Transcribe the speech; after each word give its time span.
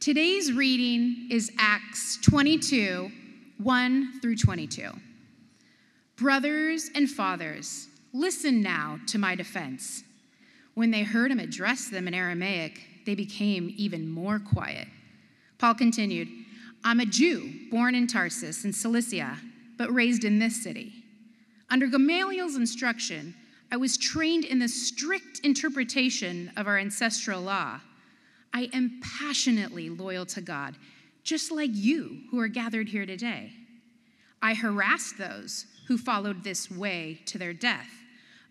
Today's 0.00 0.50
reading 0.50 1.26
is 1.30 1.52
Acts 1.58 2.16
22 2.22 3.12
1 3.58 4.20
through 4.22 4.36
22. 4.36 4.92
Brothers 6.16 6.88
and 6.94 7.06
fathers, 7.06 7.86
listen 8.14 8.62
now 8.62 8.98
to 9.08 9.18
my 9.18 9.34
defense. 9.34 10.02
When 10.72 10.90
they 10.90 11.02
heard 11.02 11.30
him 11.30 11.38
address 11.38 11.90
them 11.90 12.08
in 12.08 12.14
Aramaic, 12.14 12.80
they 13.04 13.14
became 13.14 13.74
even 13.76 14.08
more 14.08 14.38
quiet. 14.38 14.88
Paul 15.58 15.74
continued, 15.74 16.28
I'm 16.82 17.00
a 17.00 17.04
Jew 17.04 17.52
born 17.70 17.94
in 17.94 18.06
Tarsus 18.06 18.64
in 18.64 18.72
Cilicia, 18.72 19.36
but 19.76 19.92
raised 19.92 20.24
in 20.24 20.38
this 20.38 20.64
city. 20.64 20.94
Under 21.68 21.86
Gamaliel's 21.86 22.56
instruction, 22.56 23.34
I 23.70 23.76
was 23.76 23.98
trained 23.98 24.46
in 24.46 24.60
the 24.60 24.68
strict 24.68 25.40
interpretation 25.40 26.52
of 26.56 26.66
our 26.66 26.78
ancestral 26.78 27.42
law. 27.42 27.80
I 28.52 28.68
am 28.72 29.00
passionately 29.02 29.88
loyal 29.88 30.26
to 30.26 30.40
God, 30.40 30.76
just 31.22 31.50
like 31.50 31.70
you 31.72 32.22
who 32.30 32.40
are 32.40 32.48
gathered 32.48 32.88
here 32.88 33.06
today. 33.06 33.52
I 34.42 34.54
harassed 34.54 35.18
those 35.18 35.66
who 35.86 35.98
followed 35.98 36.42
this 36.42 36.70
way 36.70 37.20
to 37.26 37.38
their 37.38 37.52
death, 37.52 37.90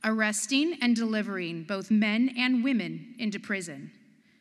arresting 0.03 0.77
and 0.81 0.95
delivering 0.95 1.63
both 1.63 1.91
men 1.91 2.33
and 2.37 2.63
women 2.63 3.15
into 3.17 3.39
prison. 3.39 3.91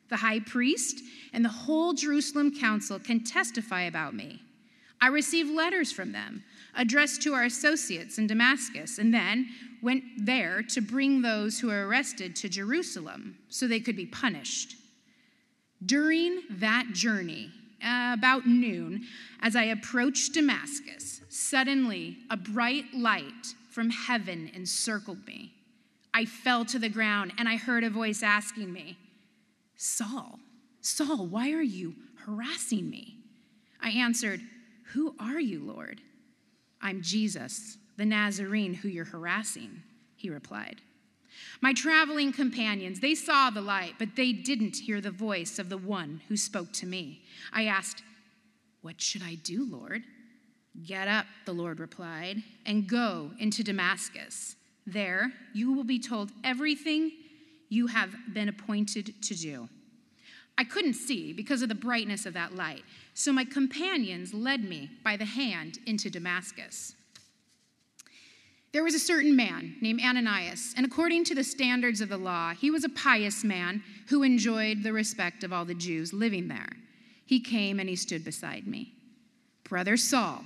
The 0.08 0.16
high 0.16 0.40
priest 0.40 1.02
and 1.32 1.44
the 1.44 1.50
whole 1.50 1.92
Jerusalem 1.92 2.54
council 2.58 2.98
can 2.98 3.24
testify 3.24 3.82
about 3.82 4.14
me. 4.14 4.42
I 5.00 5.08
received 5.08 5.50
letters 5.50 5.92
from 5.92 6.12
them 6.12 6.44
addressed 6.74 7.22
to 7.22 7.34
our 7.34 7.44
associates 7.44 8.18
in 8.18 8.26
Damascus, 8.26 8.98
and 8.98 9.12
then 9.12 9.48
went 9.82 10.04
there 10.16 10.62
to 10.62 10.80
bring 10.80 11.22
those 11.22 11.58
who 11.58 11.68
were 11.68 11.86
arrested 11.86 12.36
to 12.36 12.48
Jerusalem 12.48 13.36
so 13.48 13.66
they 13.66 13.80
could 13.80 13.96
be 13.96 14.06
punished. 14.06 14.76
During 15.84 16.42
that 16.50 16.86
journey, 16.92 17.50
uh, 17.82 18.10
about 18.12 18.46
noon, 18.46 19.04
as 19.40 19.54
I 19.54 19.64
approached 19.64 20.34
Damascus, 20.34 21.20
suddenly 21.28 22.18
a 22.30 22.36
bright 22.36 22.92
light 22.94 23.54
from 23.70 23.90
heaven 23.90 24.50
encircled 24.54 25.24
me. 25.26 25.52
I 26.12 26.24
fell 26.24 26.64
to 26.66 26.78
the 26.78 26.88
ground 26.88 27.32
and 27.38 27.48
I 27.48 27.56
heard 27.56 27.84
a 27.84 27.90
voice 27.90 28.22
asking 28.22 28.72
me, 28.72 28.98
Saul, 29.76 30.40
Saul, 30.80 31.26
why 31.26 31.52
are 31.52 31.62
you 31.62 31.94
harassing 32.24 32.90
me? 32.90 33.16
I 33.80 33.90
answered, 33.90 34.40
Who 34.94 35.14
are 35.20 35.38
you, 35.38 35.60
Lord? 35.60 36.00
I'm 36.82 37.02
Jesus, 37.02 37.78
the 37.96 38.06
Nazarene 38.06 38.74
who 38.74 38.88
you're 38.88 39.04
harassing, 39.04 39.82
he 40.16 40.30
replied. 40.30 40.80
My 41.60 41.72
traveling 41.72 42.32
companions, 42.32 43.00
they 43.00 43.14
saw 43.14 43.50
the 43.50 43.60
light, 43.60 43.94
but 43.98 44.16
they 44.16 44.32
didn't 44.32 44.76
hear 44.76 45.00
the 45.00 45.10
voice 45.10 45.58
of 45.58 45.68
the 45.68 45.78
one 45.78 46.20
who 46.28 46.36
spoke 46.36 46.72
to 46.74 46.86
me. 46.86 47.22
I 47.52 47.64
asked, 47.64 48.02
What 48.82 49.00
should 49.00 49.22
I 49.22 49.34
do, 49.34 49.68
Lord? 49.70 50.04
Get 50.86 51.08
up, 51.08 51.26
the 51.44 51.52
Lord 51.52 51.80
replied, 51.80 52.42
and 52.64 52.88
go 52.88 53.32
into 53.38 53.64
Damascus. 53.64 54.56
There 54.86 55.32
you 55.52 55.72
will 55.72 55.84
be 55.84 55.98
told 55.98 56.30
everything 56.44 57.12
you 57.68 57.88
have 57.88 58.14
been 58.32 58.48
appointed 58.48 59.14
to 59.22 59.34
do. 59.34 59.68
I 60.56 60.64
couldn't 60.64 60.94
see 60.94 61.32
because 61.32 61.62
of 61.62 61.68
the 61.68 61.74
brightness 61.74 62.26
of 62.26 62.34
that 62.34 62.54
light, 62.54 62.82
so 63.14 63.32
my 63.32 63.44
companions 63.44 64.34
led 64.34 64.64
me 64.64 64.90
by 65.04 65.16
the 65.16 65.24
hand 65.24 65.78
into 65.86 66.10
Damascus. 66.10 66.94
There 68.72 68.84
was 68.84 68.94
a 68.94 68.98
certain 68.98 69.34
man 69.34 69.76
named 69.80 70.00
Ananias, 70.02 70.74
and 70.76 70.84
according 70.84 71.24
to 71.24 71.34
the 71.34 71.44
standards 71.44 72.00
of 72.00 72.10
the 72.10 72.18
law, 72.18 72.52
he 72.52 72.70
was 72.70 72.84
a 72.84 72.90
pious 72.90 73.42
man 73.42 73.82
who 74.08 74.22
enjoyed 74.22 74.82
the 74.82 74.92
respect 74.92 75.42
of 75.42 75.52
all 75.52 75.64
the 75.64 75.74
Jews 75.74 76.12
living 76.12 76.48
there. 76.48 76.72
He 77.24 77.40
came 77.40 77.80
and 77.80 77.88
he 77.88 77.96
stood 77.96 78.24
beside 78.24 78.66
me. 78.66 78.92
Brother 79.64 79.96
Saul, 79.96 80.44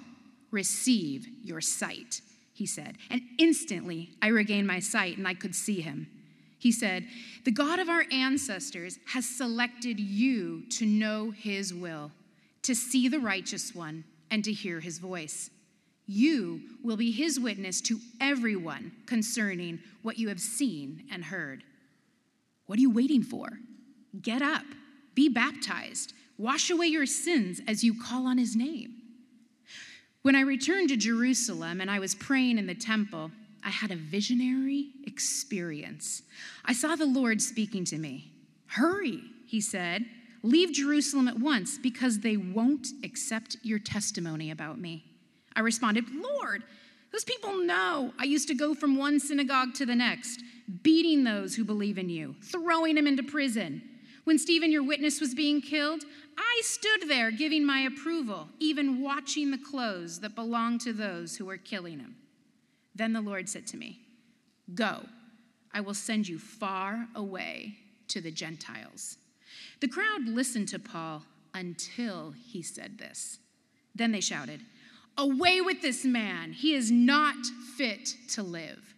receive 0.51 1.27
your 1.43 1.61
sight, 1.61 2.21
he 2.53 2.67
said. 2.67 2.97
And 3.11 3.23
instantly 3.39 4.11
I 4.21 4.29
regained 4.29 4.67
my 4.67 4.79
sight 4.79 5.17
and 5.17 5.27
I 5.27 5.35
could 5.35 5.55
see 5.55 5.81
him. 5.81 6.09
He 6.59 6.71
said, 6.71 7.07
The 7.45 7.51
God 7.51 7.81
of 7.81 7.89
our 7.89 8.05
ancestors 8.13 8.99
has 9.07 9.29
selected 9.29 9.99
you 9.99 10.63
to 10.71 10.87
know 10.87 11.31
his 11.31 11.75
will, 11.75 12.13
to 12.63 12.75
see 12.75 13.09
the 13.09 13.19
righteous 13.19 13.75
one, 13.75 14.05
and 14.31 14.45
to 14.45 14.53
hear 14.53 14.79
his 14.79 14.99
voice. 14.99 15.51
You 16.07 16.61
will 16.83 16.97
be 16.97 17.11
his 17.13 17.39
witness 17.39 17.81
to 17.83 17.99
everyone 18.21 18.93
concerning 19.07 19.81
what 20.03 20.19
you 20.19 20.29
have 20.29 20.41
seen 20.41 21.05
and 21.11 21.25
heard. 21.25 21.63
What 22.67 22.79
are 22.79 22.83
you 22.83 22.91
waiting 22.91 23.23
for? 23.23 23.49
Get 24.21 24.43
up, 24.43 24.65
be 25.15 25.29
baptized, 25.29 26.13
wash 26.39 26.71
away 26.71 26.87
your 26.87 27.07
sins 27.07 27.61
as 27.67 27.85
you 27.85 28.01
call 28.01 28.27
on 28.27 28.39
his 28.39 28.57
name. 28.57 28.95
When 30.23 30.37
I 30.37 30.41
returned 30.41 30.89
to 30.91 30.97
Jerusalem 30.97 31.81
and 31.81 31.91
I 31.91 31.99
was 31.99 32.15
praying 32.15 32.59
in 32.59 32.67
the 32.67 32.75
temple, 32.75 33.31
I 33.65 33.71
had 33.71 33.91
a 33.91 33.97
visionary 33.97 34.91
experience. 35.07 36.23
I 36.65 36.73
saw 36.73 36.97
the 36.97 37.07
Lord 37.07 37.41
speaking 37.41 37.85
to 37.87 37.99
me. 37.99 38.33
Hurry, 38.67 39.23
he 39.47 39.61
said. 39.61 40.05
Leave 40.43 40.73
Jerusalem 40.73 41.29
at 41.29 41.39
once 41.39 41.79
because 41.79 42.21
they 42.21 42.37
won't 42.37 42.89
accept 43.05 43.57
your 43.63 43.79
testimony 43.79 44.51
about 44.51 44.79
me. 44.79 45.05
I 45.55 45.61
responded, 45.61 46.05
Lord, 46.15 46.63
those 47.13 47.25
people 47.25 47.57
know 47.59 48.13
I 48.19 48.25
used 48.25 48.49
to 48.49 48.55
go 48.55 48.75
from 48.75 48.97
one 48.97 49.21
synagogue 49.21 49.75
to 49.75 49.87
the 49.87 49.95
next, 49.95 50.43
beating 50.83 51.25
those 51.25 51.55
who 51.55 51.65
believe 51.65 51.99
in 51.99 52.09
you, 52.09 52.35
throwing 52.43 52.95
them 52.95 53.07
into 53.07 53.23
prison. 53.23 53.83
When 54.25 54.39
Stephen, 54.39 54.73
your 54.73 54.85
witness, 54.85 55.21
was 55.21 55.35
being 55.35 55.61
killed, 55.61 56.05
I 56.39 56.61
stood 56.65 57.09
there 57.09 57.31
giving 57.31 57.67
my 57.67 57.81
approval, 57.81 58.49
even 58.61 59.03
watching 59.03 59.51
the 59.51 59.59
clothes 59.59 60.21
that 60.21 60.35
belonged 60.35 60.81
to 60.83 60.93
those 60.93 61.37
who 61.37 61.45
were 61.45 61.59
killing 61.59 61.99
him. 61.99 62.17
Then 62.95 63.13
the 63.13 63.21
Lord 63.21 63.49
said 63.49 63.67
to 63.69 63.77
me, 63.77 64.01
Go, 64.75 65.07
I 65.75 65.81
will 65.81 65.95
send 65.95 66.29
you 66.29 66.39
far 66.39 67.09
away 67.15 67.77
to 68.09 68.21
the 68.21 68.31
Gentiles. 68.31 69.19
The 69.81 69.89
crowd 69.89 70.27
listened 70.27 70.69
to 70.69 70.79
Paul 70.79 71.25
until 71.53 72.33
he 72.33 72.63
said 72.63 72.99
this. 72.99 73.39
Then 73.95 74.13
they 74.13 74.21
shouted, 74.21 74.61
Away 75.19 75.61
with 75.61 75.83
this 75.83 76.05
man. 76.05 76.53
He 76.53 76.75
is 76.75 76.91
not 76.91 77.37
fit 77.77 78.15
to 78.31 78.43
live. 78.43 78.95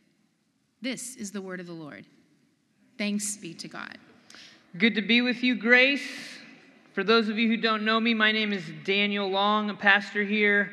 This 0.80 1.16
is 1.16 1.32
the 1.32 1.40
word 1.40 1.60
of 1.60 1.66
the 1.66 1.72
Lord. 1.72 2.04
Thanks 2.98 3.36
be 3.36 3.54
to 3.54 3.68
God. 3.68 3.98
Good 4.78 4.94
to 4.94 5.02
be 5.02 5.22
with 5.22 5.42
you, 5.42 5.56
Grace. 5.56 6.06
For 6.92 7.02
those 7.02 7.28
of 7.28 7.38
you 7.38 7.48
who 7.48 7.56
don't 7.56 7.84
know 7.84 7.98
me, 7.98 8.14
my 8.14 8.30
name 8.30 8.52
is 8.52 8.62
Daniel 8.84 9.28
Long, 9.28 9.70
a 9.70 9.74
pastor 9.74 10.22
here. 10.22 10.70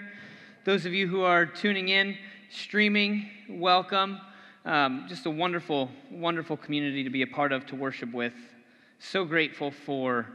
Those 0.66 0.86
of 0.86 0.94
you 0.94 1.08
who 1.08 1.22
are 1.22 1.48
tuning 1.48 1.90
in, 1.90 2.16
streaming, 2.52 3.28
welcome. 3.50 4.20
Um, 4.66 5.06
just 5.10 5.26
a 5.26 5.32
wonderful, 5.32 5.90
wonderful 6.12 6.58
community 6.58 7.04
to 7.04 7.10
be 7.10 7.24
a 7.24 7.28
part 7.28 7.52
of, 7.52 7.66
to 7.68 7.76
worship 7.76 8.14
with. 8.14 8.34
So 9.00 9.26
grateful 9.26 9.72
for, 9.72 10.28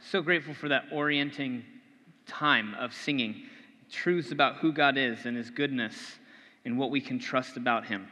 so 0.00 0.22
grateful 0.22 0.54
for 0.54 0.68
that 0.68 0.84
orienting 0.92 1.64
time 2.26 2.74
of 2.74 2.94
singing 2.94 3.42
truths 3.94 4.32
about 4.32 4.56
who 4.56 4.72
God 4.72 4.98
is 4.98 5.24
and 5.24 5.36
His 5.36 5.50
goodness 5.50 5.94
and 6.64 6.78
what 6.78 6.90
we 6.90 7.00
can 7.00 7.18
trust 7.18 7.56
about 7.56 7.86
Him. 7.86 8.08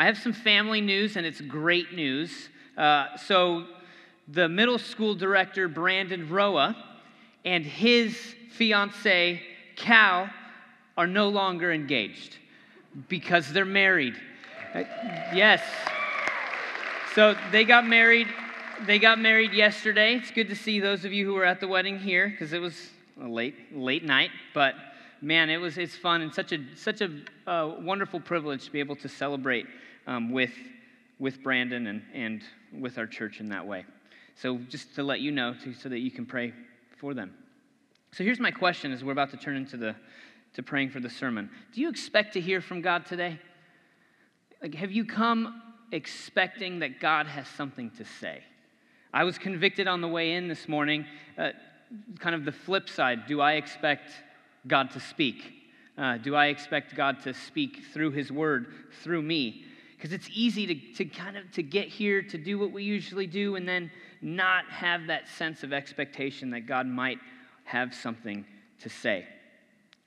I 0.00 0.06
have 0.06 0.16
some 0.16 0.32
family 0.32 0.80
news, 0.80 1.16
and 1.16 1.26
it's 1.26 1.40
great 1.40 1.92
news. 1.92 2.48
Uh, 2.76 3.16
so, 3.16 3.66
the 4.28 4.48
middle 4.48 4.78
school 4.78 5.14
director, 5.14 5.68
Brandon 5.68 6.28
Roa, 6.28 6.76
and 7.44 7.66
his 7.66 8.34
fiancee, 8.52 9.42
Cal, 9.76 10.30
are 10.96 11.06
no 11.06 11.28
longer 11.28 11.72
engaged 11.72 12.38
because 13.08 13.52
they're 13.52 13.64
married. 13.64 14.14
Uh, 14.74 14.84
yes. 15.34 15.62
So, 17.14 17.36
they 17.52 17.64
got 17.64 17.86
married. 17.86 18.28
They 18.86 18.98
got 18.98 19.18
married 19.18 19.52
yesterday. 19.52 20.14
It's 20.14 20.30
good 20.30 20.48
to 20.48 20.56
see 20.56 20.80
those 20.80 21.04
of 21.04 21.12
you 21.12 21.26
who 21.26 21.34
were 21.34 21.44
at 21.44 21.60
the 21.60 21.68
wedding 21.68 21.98
here 21.98 22.28
because 22.28 22.54
it 22.54 22.60
was 22.60 22.88
late 23.28 23.54
late 23.74 24.04
night, 24.04 24.30
but 24.54 24.74
man, 25.20 25.50
it 25.50 25.58
was 25.58 25.78
it's 25.78 25.96
fun 25.96 26.22
and 26.22 26.34
such 26.34 26.52
a 26.52 26.58
such 26.76 27.00
a 27.00 27.10
uh, 27.46 27.74
wonderful 27.80 28.20
privilege 28.20 28.64
to 28.64 28.70
be 28.70 28.80
able 28.80 28.96
to 28.96 29.08
celebrate 29.08 29.66
um, 30.06 30.30
with 30.30 30.52
with 31.18 31.42
Brandon 31.42 31.86
and 31.86 32.02
and 32.14 32.42
with 32.78 32.98
our 32.98 33.06
church 33.06 33.40
in 33.40 33.48
that 33.50 33.66
way. 33.66 33.84
So 34.36 34.58
just 34.68 34.94
to 34.94 35.02
let 35.02 35.20
you 35.20 35.32
know, 35.32 35.54
to, 35.64 35.74
so 35.74 35.88
that 35.88 35.98
you 35.98 36.10
can 36.10 36.24
pray 36.24 36.54
for 36.98 37.12
them. 37.12 37.34
So 38.12 38.24
here's 38.24 38.40
my 38.40 38.50
question: 38.50 38.92
As 38.92 39.04
we're 39.04 39.12
about 39.12 39.30
to 39.30 39.36
turn 39.36 39.56
into 39.56 39.76
the 39.76 39.94
to 40.54 40.62
praying 40.62 40.90
for 40.90 41.00
the 41.00 41.10
sermon, 41.10 41.50
do 41.74 41.80
you 41.80 41.88
expect 41.88 42.32
to 42.34 42.40
hear 42.40 42.60
from 42.60 42.80
God 42.80 43.06
today? 43.06 43.38
Like, 44.62 44.74
have 44.74 44.92
you 44.92 45.04
come 45.04 45.62
expecting 45.92 46.80
that 46.80 47.00
God 47.00 47.26
has 47.26 47.46
something 47.48 47.90
to 47.92 48.04
say? 48.04 48.42
I 49.12 49.24
was 49.24 49.38
convicted 49.38 49.88
on 49.88 50.00
the 50.00 50.08
way 50.08 50.34
in 50.34 50.48
this 50.48 50.68
morning. 50.68 51.04
Uh, 51.36 51.50
kind 52.18 52.34
of 52.34 52.44
the 52.44 52.52
flip 52.52 52.88
side 52.88 53.26
do 53.26 53.40
I 53.40 53.54
expect 53.54 54.10
God 54.66 54.90
to 54.92 55.00
speak? 55.00 55.54
Uh, 55.98 56.16
do 56.16 56.34
I 56.34 56.46
expect 56.46 56.94
God 56.94 57.20
to 57.22 57.34
speak 57.34 57.82
through 57.92 58.12
His 58.12 58.32
Word, 58.32 58.66
through 59.02 59.22
me? 59.22 59.64
Because 59.96 60.12
it's 60.12 60.28
easy 60.32 60.66
to, 60.66 60.74
to 60.96 61.04
kind 61.04 61.36
of 61.36 61.50
to 61.52 61.62
get 61.62 61.88
here 61.88 62.22
to 62.22 62.38
do 62.38 62.58
what 62.58 62.72
we 62.72 62.84
usually 62.84 63.26
do 63.26 63.56
and 63.56 63.68
then 63.68 63.90
not 64.22 64.64
have 64.66 65.06
that 65.08 65.28
sense 65.28 65.62
of 65.62 65.72
expectation 65.72 66.50
that 66.50 66.60
God 66.60 66.86
might 66.86 67.18
have 67.64 67.94
something 67.94 68.44
to 68.80 68.88
say. 68.88 69.26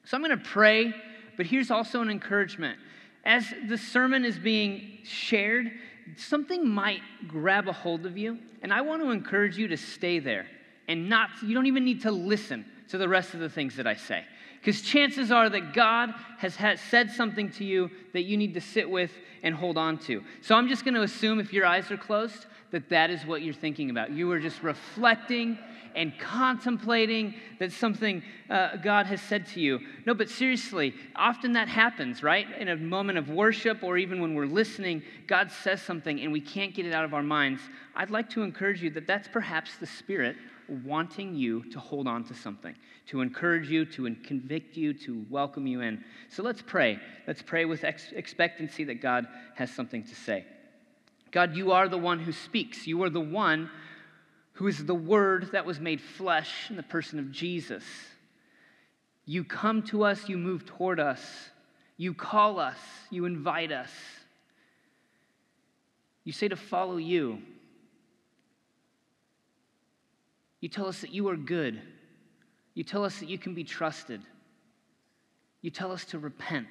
So 0.06 0.18
I'm 0.18 0.24
going 0.24 0.38
to 0.38 0.44
pray, 0.44 0.94
but 1.38 1.46
here's 1.46 1.70
also 1.70 2.02
an 2.02 2.10
encouragement. 2.10 2.80
As 3.24 3.54
the 3.68 3.78
sermon 3.78 4.26
is 4.26 4.38
being 4.38 5.00
shared, 5.04 5.72
something 6.18 6.68
might 6.68 7.02
grab 7.28 7.68
a 7.68 7.74
hold 7.74 8.06
of 8.06 8.18
you, 8.18 8.40
and 8.62 8.74
I 8.74 8.82
want 8.82 9.02
to 9.02 9.12
encourage 9.12 9.58
you 9.58 9.68
to 9.70 9.78
stay 9.78 10.20
there 10.20 10.48
and 10.88 11.10
not, 11.10 11.30
you 11.42 11.54
don't 11.54 11.66
even 11.66 11.86
need 11.86 12.02
to 12.02 12.12
listen 12.12 12.66
to 12.90 12.98
the 12.98 13.08
rest 13.08 13.34
of 13.34 13.40
the 13.40 13.50
things 13.50 13.76
that 13.78 13.88
I 13.88 13.96
say. 13.96 14.24
Because 14.60 14.82
chances 14.82 15.32
are 15.32 15.50
that 15.50 15.74
God 15.74 16.14
has 16.38 16.56
had, 16.56 16.80
said 16.80 17.12
something 17.12 17.52
to 17.52 17.66
you 17.66 17.92
that 18.14 18.24
you 18.24 18.38
need 18.38 18.54
to 18.54 18.62
sit 18.62 18.90
with 18.90 19.12
and 19.44 19.54
hold 19.54 19.78
on 19.78 19.98
to. 20.00 20.24
So 20.42 20.56
I'm 20.56 20.70
just 20.70 20.86
going 20.86 20.94
to 20.94 21.02
assume 21.02 21.40
if 21.40 21.52
your 21.52 21.66
eyes 21.66 21.92
are 21.92 21.98
closed 21.98 22.46
that 22.72 22.88
that 22.90 23.10
is 23.10 23.26
what 23.26 23.42
you're 23.42 23.54
thinking 23.54 23.90
about. 23.90 24.12
You 24.12 24.32
are 24.32 24.40
just 24.40 24.64
reflecting 24.64 25.58
and 25.96 26.18
contemplating 26.18 27.36
that 27.60 27.72
something 27.72 28.24
uh, 28.50 28.78
God 28.78 29.06
has 29.06 29.22
said 29.22 29.46
to 29.48 29.60
you. 29.60 29.80
No, 30.06 30.14
but 30.14 30.30
seriously, 30.30 30.94
often 31.16 31.54
that 31.54 31.68
happens, 31.68 32.24
right? 32.24 32.48
In 32.58 32.70
a 32.70 32.76
moment 32.76 33.18
of 33.18 33.30
worship 33.30 33.84
or 33.84 33.98
even 33.98 34.22
when 34.22 34.34
we're 34.34 34.46
listening, 34.46 35.04
God 35.28 35.52
says 35.52 35.82
something 35.82 36.20
and 36.22 36.32
we 36.32 36.42
can't 36.42 36.74
get 36.74 36.86
it 36.86 36.94
out 36.94 37.06
of 37.06 37.14
our 37.14 37.22
minds. 37.22 37.62
I'd 37.96 38.10
like 38.10 38.30
to 38.32 38.44
encourage 38.44 38.82
you 38.82 38.90
that 38.92 39.08
that's 39.08 39.28
perhaps 39.28 39.78
the 39.78 39.88
Spirit 39.88 40.36
wanting 40.74 41.36
you 41.36 41.64
to 41.72 41.80
hold 41.80 42.08
on 42.08 42.24
to 42.26 42.34
something, 42.34 42.76
to 43.08 43.22
encourage 43.22 43.70
you, 43.70 43.86
to 43.86 44.14
convict 44.24 44.76
you, 44.76 44.94
to 44.94 45.26
welcome 45.30 45.68
you 45.68 45.82
in. 45.82 46.04
So 46.30 46.44
let's 46.44 46.62
pray. 46.62 47.00
Let's 47.28 47.42
pray 47.42 47.66
with 47.66 47.84
ex- 47.84 48.12
expectancy 48.14 48.84
that 48.86 49.02
God 49.02 49.28
has 49.56 49.72
something 49.72 50.04
to 50.04 50.16
say. 50.16 50.46
God, 51.32 51.56
you 51.56 51.72
are 51.72 51.88
the 51.88 51.98
one 51.98 52.20
who 52.20 52.32
speaks. 52.32 52.86
You 52.86 53.02
are 53.04 53.10
the 53.10 53.20
one 53.20 53.70
who 54.54 54.68
is 54.68 54.86
the 54.86 54.96
Word 54.96 55.50
that 55.52 55.66
was 55.66 55.80
made 55.80 56.00
flesh 56.00 56.70
in 56.70 56.76
the 56.76 56.84
person 56.84 57.20
of 57.20 57.32
Jesus. 57.32 57.84
You 59.26 59.44
come 59.44 59.84
to 59.84 60.04
us, 60.04 60.30
you 60.30 60.38
move 60.38 60.66
toward 60.66 61.00
us, 61.00 61.50
you 61.98 62.14
call 62.14 62.60
us, 62.60 62.78
you 63.10 63.26
invite 63.26 63.72
us. 63.72 63.90
You 66.24 66.32
say 66.32 66.48
to 66.48 66.56
follow 66.56 66.98
you. 66.98 67.42
You 70.64 70.70
tell 70.70 70.88
us 70.88 71.02
that 71.02 71.14
you 71.14 71.28
are 71.28 71.36
good. 71.36 71.82
You 72.74 72.86
tell 72.86 73.04
us 73.04 73.20
that 73.20 73.28
you 73.28 73.38
can 73.38 73.54
be 73.54 73.66
trusted. 73.66 74.22
You 75.60 75.70
tell 75.70 75.92
us 75.92 76.06
to 76.06 76.20
repent. 76.20 76.70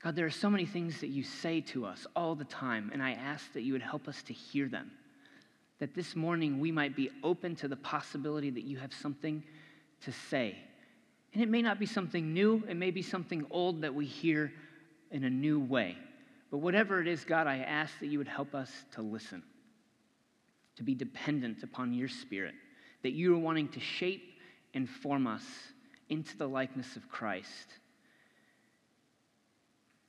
God, 0.00 0.14
there 0.14 0.24
are 0.24 0.30
so 0.30 0.48
many 0.48 0.66
things 0.66 1.00
that 1.00 1.08
you 1.08 1.24
say 1.24 1.60
to 1.62 1.84
us 1.84 2.06
all 2.14 2.36
the 2.36 2.44
time, 2.44 2.90
and 2.92 3.02
I 3.02 3.14
ask 3.14 3.52
that 3.54 3.62
you 3.62 3.72
would 3.72 3.82
help 3.82 4.06
us 4.06 4.22
to 4.28 4.32
hear 4.32 4.68
them. 4.68 4.92
That 5.80 5.96
this 5.96 6.14
morning 6.14 6.60
we 6.60 6.70
might 6.70 6.94
be 6.94 7.10
open 7.24 7.56
to 7.56 7.66
the 7.66 7.74
possibility 7.74 8.50
that 8.50 8.62
you 8.62 8.78
have 8.78 8.94
something 8.94 9.42
to 10.02 10.12
say. 10.12 10.54
And 11.34 11.42
it 11.42 11.48
may 11.48 11.60
not 11.60 11.80
be 11.80 11.86
something 11.86 12.32
new, 12.32 12.62
it 12.68 12.76
may 12.76 12.92
be 12.92 13.02
something 13.02 13.44
old 13.50 13.80
that 13.80 13.92
we 13.92 14.06
hear 14.06 14.52
in 15.10 15.24
a 15.24 15.30
new 15.30 15.58
way. 15.58 15.96
But 16.52 16.58
whatever 16.58 17.00
it 17.00 17.08
is, 17.08 17.24
God, 17.24 17.48
I 17.48 17.58
ask 17.58 17.98
that 17.98 18.06
you 18.06 18.18
would 18.18 18.28
help 18.28 18.54
us 18.54 18.70
to 18.92 19.02
listen 19.02 19.42
to 20.78 20.84
be 20.84 20.94
dependent 20.94 21.62
upon 21.62 21.92
your 21.92 22.08
spirit, 22.08 22.54
that 23.02 23.12
you 23.12 23.34
are 23.34 23.38
wanting 23.38 23.68
to 23.68 23.80
shape 23.80 24.22
and 24.74 24.88
form 24.88 25.26
us 25.26 25.44
into 26.08 26.36
the 26.36 26.46
likeness 26.46 26.96
of 26.96 27.08
Christ. 27.08 27.66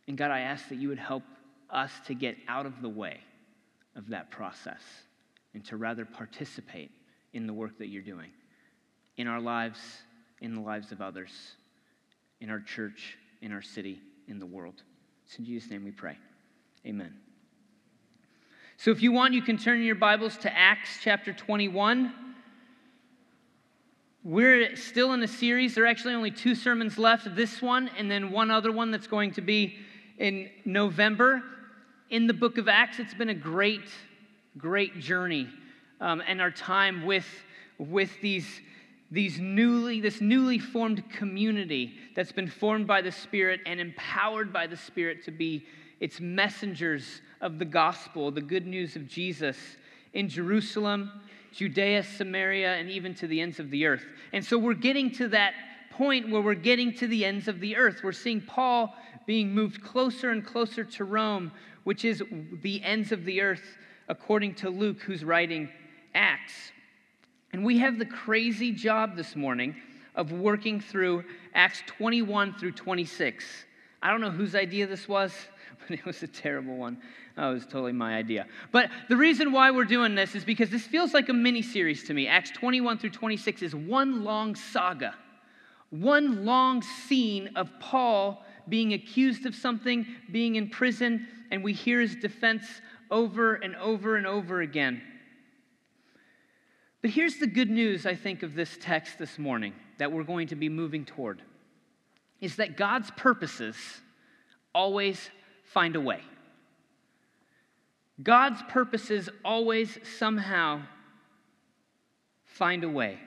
And 0.08 0.18
God, 0.18 0.32
I 0.32 0.42
ask 0.42 0.70
that 0.70 0.78
you 0.78 0.90
would 0.90 1.00
help 1.00 1.24
us 1.70 1.92
to 2.08 2.14
get 2.14 2.38
out 2.48 2.66
of 2.66 2.82
the 2.82 2.90
way 2.90 3.20
of 3.96 4.10
that 4.10 4.32
process 4.32 4.82
and 5.54 5.66
to 5.66 5.78
rather 5.78 6.06
participate 6.06 6.92
in 7.34 7.46
the 7.46 7.54
work 7.54 7.78
that 7.80 7.88
you're 7.88 8.02
doing 8.02 8.30
in 9.18 9.28
our 9.28 9.42
lives, 9.42 9.80
in 10.42 10.56
the 10.56 10.62
lives 10.62 10.92
of 10.92 11.02
others, 11.02 11.32
in 12.40 12.50
our 12.50 12.60
church, 12.60 13.18
in 13.42 13.52
our 13.52 13.62
city, 13.62 14.00
in 14.28 14.40
the 14.40 14.46
world. 14.46 14.82
It's 15.26 15.38
in 15.38 15.46
Jesus' 15.46 15.70
name 15.70 15.84
we 15.84 15.92
pray. 15.92 16.18
Amen. 16.86 17.29
So 18.82 18.92
if 18.92 19.02
you 19.02 19.12
want, 19.12 19.34
you 19.34 19.42
can 19.42 19.58
turn 19.58 19.82
your 19.82 19.96
Bibles 19.96 20.38
to 20.38 20.58
Acts 20.58 21.00
chapter 21.02 21.34
21. 21.34 22.14
We're 24.24 24.74
still 24.78 25.12
in 25.12 25.22
a 25.22 25.28
series. 25.28 25.76
There 25.76 25.84
are 25.84 25.88
actually 25.88 26.14
only 26.14 26.32
two 26.32 26.56
sermons 26.56 26.98
left 26.98 27.36
this 27.36 27.62
one, 27.62 27.90
and 27.98 28.10
then 28.10 28.32
one 28.32 28.50
other 28.50 28.72
one 28.72 28.90
that's 28.90 29.06
going 29.06 29.32
to 29.32 29.42
be 29.42 29.76
in 30.18 30.50
November. 30.64 31.44
In 32.10 32.26
the 32.26 32.34
book 32.34 32.58
of 32.58 32.70
Acts, 32.70 33.00
it's 33.00 33.14
been 33.14 33.28
a 33.28 33.34
great, 33.34 33.90
great 34.58 34.98
journey 34.98 35.50
um, 36.00 36.24
and 36.26 36.40
our 36.40 36.50
time 36.50 37.06
with, 37.06 37.28
with 37.80 38.12
these, 38.22 38.48
these 39.12 39.42
newly, 39.42 40.00
this 40.00 40.22
newly 40.22 40.58
formed 40.58 41.04
community 41.10 41.96
that's 42.16 42.32
been 42.32 42.48
formed 42.48 42.88
by 42.88 43.02
the 43.02 43.12
Spirit 43.12 43.60
and 43.66 43.82
empowered 43.82 44.54
by 44.54 44.68
the 44.68 44.78
Spirit 44.78 45.26
to 45.26 45.32
be 45.32 45.66
its 46.00 46.20
messengers 46.20 47.22
of 47.42 47.60
the 47.60 47.66
gospel, 47.66 48.32
the 48.32 48.42
good 48.42 48.66
news 48.66 48.96
of 48.96 49.08
Jesus 49.08 49.58
in 50.14 50.30
Jerusalem, 50.30 51.12
Judea, 51.52 52.04
Samaria, 52.04 52.76
and 52.76 52.90
even 52.90 53.14
to 53.16 53.28
the 53.28 53.42
ends 53.42 53.60
of 53.60 53.70
the 53.70 53.86
earth. 53.86 54.06
And 54.34 54.44
so 54.44 54.58
we're 54.58 54.74
getting 54.74 55.12
to 55.14 55.28
that 55.30 55.54
point 55.92 56.30
where 56.30 56.42
we're 56.42 56.54
getting 56.54 56.94
to 56.94 57.08
the 57.08 57.26
ends 57.26 57.48
of 57.48 57.60
the 57.60 57.76
earth. 57.76 58.02
We're 58.04 58.12
seeing 58.12 58.42
Paul 58.42 58.96
being 59.26 59.54
moved 59.54 59.84
closer 59.84 60.32
and 60.32 60.46
closer 60.46 60.84
to 60.84 61.04
Rome, 61.04 61.52
which 61.84 62.06
is 62.06 62.24
the 62.62 62.84
ends 62.84 63.12
of 63.12 63.26
the 63.26 63.42
earth, 63.42 63.78
according 64.08 64.56
to 64.56 64.70
Luke, 64.70 65.02
who's 65.02 65.24
writing 65.24 65.70
Acts. 66.16 66.72
And 67.52 67.66
we 67.66 67.80
have 67.80 68.00
the 68.00 68.06
crazy 68.06 68.72
job 68.72 69.16
this 69.16 69.36
morning 69.36 69.76
of 70.16 70.32
working 70.32 70.80
through 70.80 71.24
Acts 71.54 71.84
21 71.88 72.54
through 72.56 72.72
26. 72.74 73.46
I 74.02 74.12
don't 74.12 74.22
know 74.22 74.32
whose 74.32 74.56
idea 74.56 74.88
this 74.88 75.08
was 75.08 75.34
it 75.94 76.06
was 76.06 76.24
a 76.24 76.28
terrible 76.28 76.78
one. 76.78 76.98
That 77.36 77.48
was 77.48 77.66
totally 77.66 77.92
my 77.92 78.16
idea. 78.16 78.46
But 78.72 78.90
the 79.08 79.18
reason 79.18 79.52
why 79.52 79.72
we're 79.72 79.86
doing 79.86 80.16
this 80.16 80.36
is 80.36 80.44
because 80.44 80.70
this 80.70 80.86
feels 80.86 81.14
like 81.14 81.30
a 81.30 81.34
mini 81.34 81.62
series 81.62 82.04
to 82.06 82.14
me. 82.14 82.28
Acts 82.28 82.52
21 82.52 82.98
through 82.98 83.12
26 83.12 83.62
is 83.62 83.76
one 83.76 84.24
long 84.24 84.56
saga, 84.56 85.16
one 85.90 86.46
long 86.46 86.82
scene 86.82 87.50
of 87.56 87.72
Paul 87.80 88.44
being 88.68 88.94
accused 88.94 89.46
of 89.46 89.56
something, 89.56 90.06
being 90.32 90.56
in 90.56 90.70
prison, 90.70 91.28
and 91.52 91.64
we 91.64 91.74
hear 91.74 92.00
his 92.02 92.16
defense 92.16 92.66
over 93.10 93.56
and 93.56 93.76
over 93.78 94.16
and 94.16 94.28
over 94.28 94.62
again. 94.62 95.02
But 97.02 97.12
here's 97.12 97.38
the 97.38 97.48
good 97.48 97.70
news, 97.70 98.06
I 98.06 98.14
think, 98.14 98.44
of 98.44 98.54
this 98.54 98.78
text 98.80 99.18
this 99.18 99.40
morning 99.40 99.74
that 99.98 100.12
we're 100.12 100.24
going 100.24 100.48
to 100.50 100.56
be 100.56 100.70
moving 100.70 101.06
toward 101.06 101.42
is 102.42 102.56
that 102.58 102.78
God's 102.78 103.12
purposes 103.12 103.76
always 104.74 105.30
find 105.74 105.96
a 105.96 106.02
way. 106.02 106.22
God's 108.22 108.62
purposes 108.70 109.30
always 109.46 109.98
somehow 110.18 110.82
find 112.46 112.84
a 112.84 112.90
way. 112.90 113.18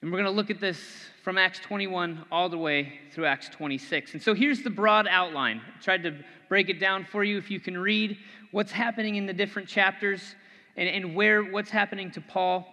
And 0.00 0.10
we're 0.10 0.18
going 0.18 0.32
to 0.32 0.36
look 0.36 0.48
at 0.48 0.60
this 0.60 0.80
from 1.22 1.36
Acts 1.36 1.58
21 1.58 2.24
all 2.32 2.48
the 2.48 2.56
way 2.56 3.00
through 3.12 3.26
Acts 3.26 3.50
26. 3.50 4.14
And 4.14 4.22
so 4.22 4.32
here's 4.32 4.62
the 4.62 4.70
broad 4.70 5.06
outline. 5.06 5.60
I 5.60 5.82
tried 5.82 6.02
to 6.04 6.14
break 6.48 6.70
it 6.70 6.80
down 6.80 7.04
for 7.04 7.22
you 7.22 7.36
if 7.36 7.50
you 7.50 7.60
can 7.60 7.76
read 7.76 8.16
what's 8.52 8.72
happening 8.72 9.16
in 9.16 9.26
the 9.26 9.34
different 9.34 9.68
chapters 9.68 10.34
and, 10.76 10.88
and 10.88 11.14
where 11.14 11.42
what's 11.42 11.68
happening 11.68 12.10
to 12.12 12.22
Paul. 12.22 12.66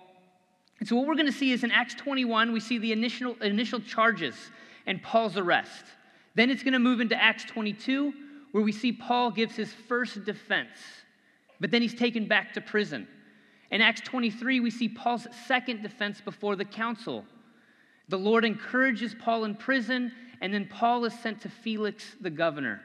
And 0.80 0.88
so 0.88 0.96
what 0.96 1.08
we're 1.08 1.16
going 1.16 1.26
to 1.26 1.32
see 1.34 1.52
is 1.52 1.66
in 1.66 1.72
Acts 1.72 1.96
21, 1.96 2.54
we 2.54 2.62
see 2.62 2.78
the 2.78 2.94
initial, 2.94 3.36
initial 3.42 3.82
charges 3.82 4.36
and 4.86 5.04
Paul's 5.04 5.36
arrest. 5.36 5.84
Then 6.38 6.51
it's 6.51 6.62
going 6.62 6.74
to 6.74 6.79
move 6.79 7.01
into 7.01 7.20
Acts 7.20 7.46
22, 7.46 8.13
where 8.51 8.63
we 8.63 8.72
see 8.72 8.91
Paul 8.91 9.32
gives 9.32 9.56
his 9.56 9.74
first 9.74 10.24
defense, 10.24 10.77
but 11.60 11.72
then 11.72 11.82
he's 11.82 11.96
taken 11.96 12.27
back 12.27 12.53
to 12.53 12.62
prison. 12.62 13.08
In 13.72 13.82
Acts 13.82 14.01
23, 14.01 14.60
we 14.60 14.70
see 14.70 14.88
Paul's 14.88 15.25
second 15.48 15.82
defense 15.82 16.22
before 16.22 16.56
the 16.56 16.63
council. 16.63 17.25
The 18.10 18.20
Lord 18.20 18.46
encourages 18.46 19.15
Paul 19.15 19.46
in 19.46 19.56
prison, 19.56 20.12
and 20.39 20.53
then 20.53 20.67
Paul 20.67 21.06
is 21.06 21.20
sent 21.22 21.41
to 21.41 21.50
Felix 21.50 22.15
the 22.22 22.29
governor. 22.29 22.82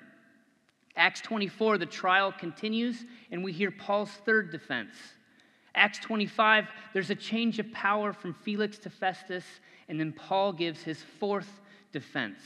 Acts 0.97 1.21
24, 1.21 1.76
the 1.76 1.85
trial 1.85 2.32
continues, 2.32 3.04
and 3.30 3.44
we 3.44 3.52
hear 3.52 3.71
Paul's 3.71 4.12
third 4.25 4.50
defense. 4.50 4.94
Acts 5.75 5.99
25, 5.99 6.68
there's 6.94 7.11
a 7.11 7.14
change 7.14 7.59
of 7.59 7.71
power 7.73 8.14
from 8.14 8.32
Felix 8.32 8.78
to 8.78 8.88
Festus, 8.88 9.44
and 9.90 10.00
then 10.00 10.14
Paul 10.14 10.54
gives 10.54 10.82
his 10.82 11.02
fourth 11.02 11.61
defense. 11.92 12.40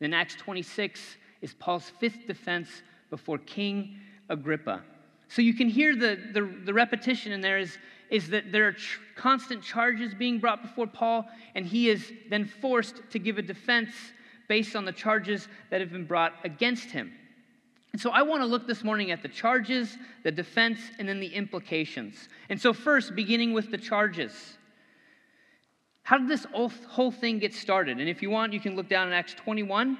Then 0.00 0.12
Acts 0.12 0.34
26 0.36 1.16
is 1.42 1.54
Paul's 1.54 1.90
fifth 2.00 2.26
defense 2.26 2.68
before 3.10 3.38
King 3.38 3.98
Agrippa. 4.28 4.82
So 5.28 5.42
you 5.42 5.54
can 5.54 5.68
hear 5.68 5.96
the, 5.96 6.18
the, 6.32 6.50
the 6.64 6.74
repetition 6.74 7.32
in 7.32 7.40
there 7.40 7.58
is, 7.58 7.78
is 8.10 8.28
that 8.30 8.52
there 8.52 8.68
are 8.68 8.72
tr- 8.72 9.00
constant 9.16 9.62
charges 9.62 10.14
being 10.14 10.38
brought 10.38 10.62
before 10.62 10.86
Paul, 10.86 11.26
and 11.54 11.66
he 11.66 11.88
is 11.88 12.12
then 12.30 12.44
forced 12.44 13.02
to 13.10 13.18
give 13.18 13.38
a 13.38 13.42
defense 13.42 13.90
based 14.48 14.76
on 14.76 14.84
the 14.84 14.92
charges 14.92 15.48
that 15.70 15.80
have 15.80 15.90
been 15.90 16.06
brought 16.06 16.34
against 16.44 16.90
him. 16.90 17.12
And 17.92 18.00
so 18.00 18.10
I 18.10 18.22
want 18.22 18.42
to 18.42 18.46
look 18.46 18.66
this 18.66 18.82
morning 18.82 19.12
at 19.12 19.22
the 19.22 19.28
charges, 19.28 19.96
the 20.24 20.32
defense, 20.32 20.80
and 20.98 21.08
then 21.08 21.20
the 21.20 21.32
implications. 21.32 22.28
And 22.48 22.60
so, 22.60 22.72
first, 22.72 23.14
beginning 23.14 23.52
with 23.52 23.70
the 23.70 23.78
charges. 23.78 24.58
How 26.04 26.18
did 26.18 26.28
this 26.28 26.46
whole 26.52 27.10
thing 27.10 27.38
get 27.38 27.54
started? 27.54 27.98
And 27.98 28.08
if 28.08 28.22
you 28.22 28.28
want, 28.28 28.52
you 28.52 28.60
can 28.60 28.76
look 28.76 28.88
down 28.88 29.08
in 29.08 29.14
Acts 29.14 29.34
21. 29.34 29.98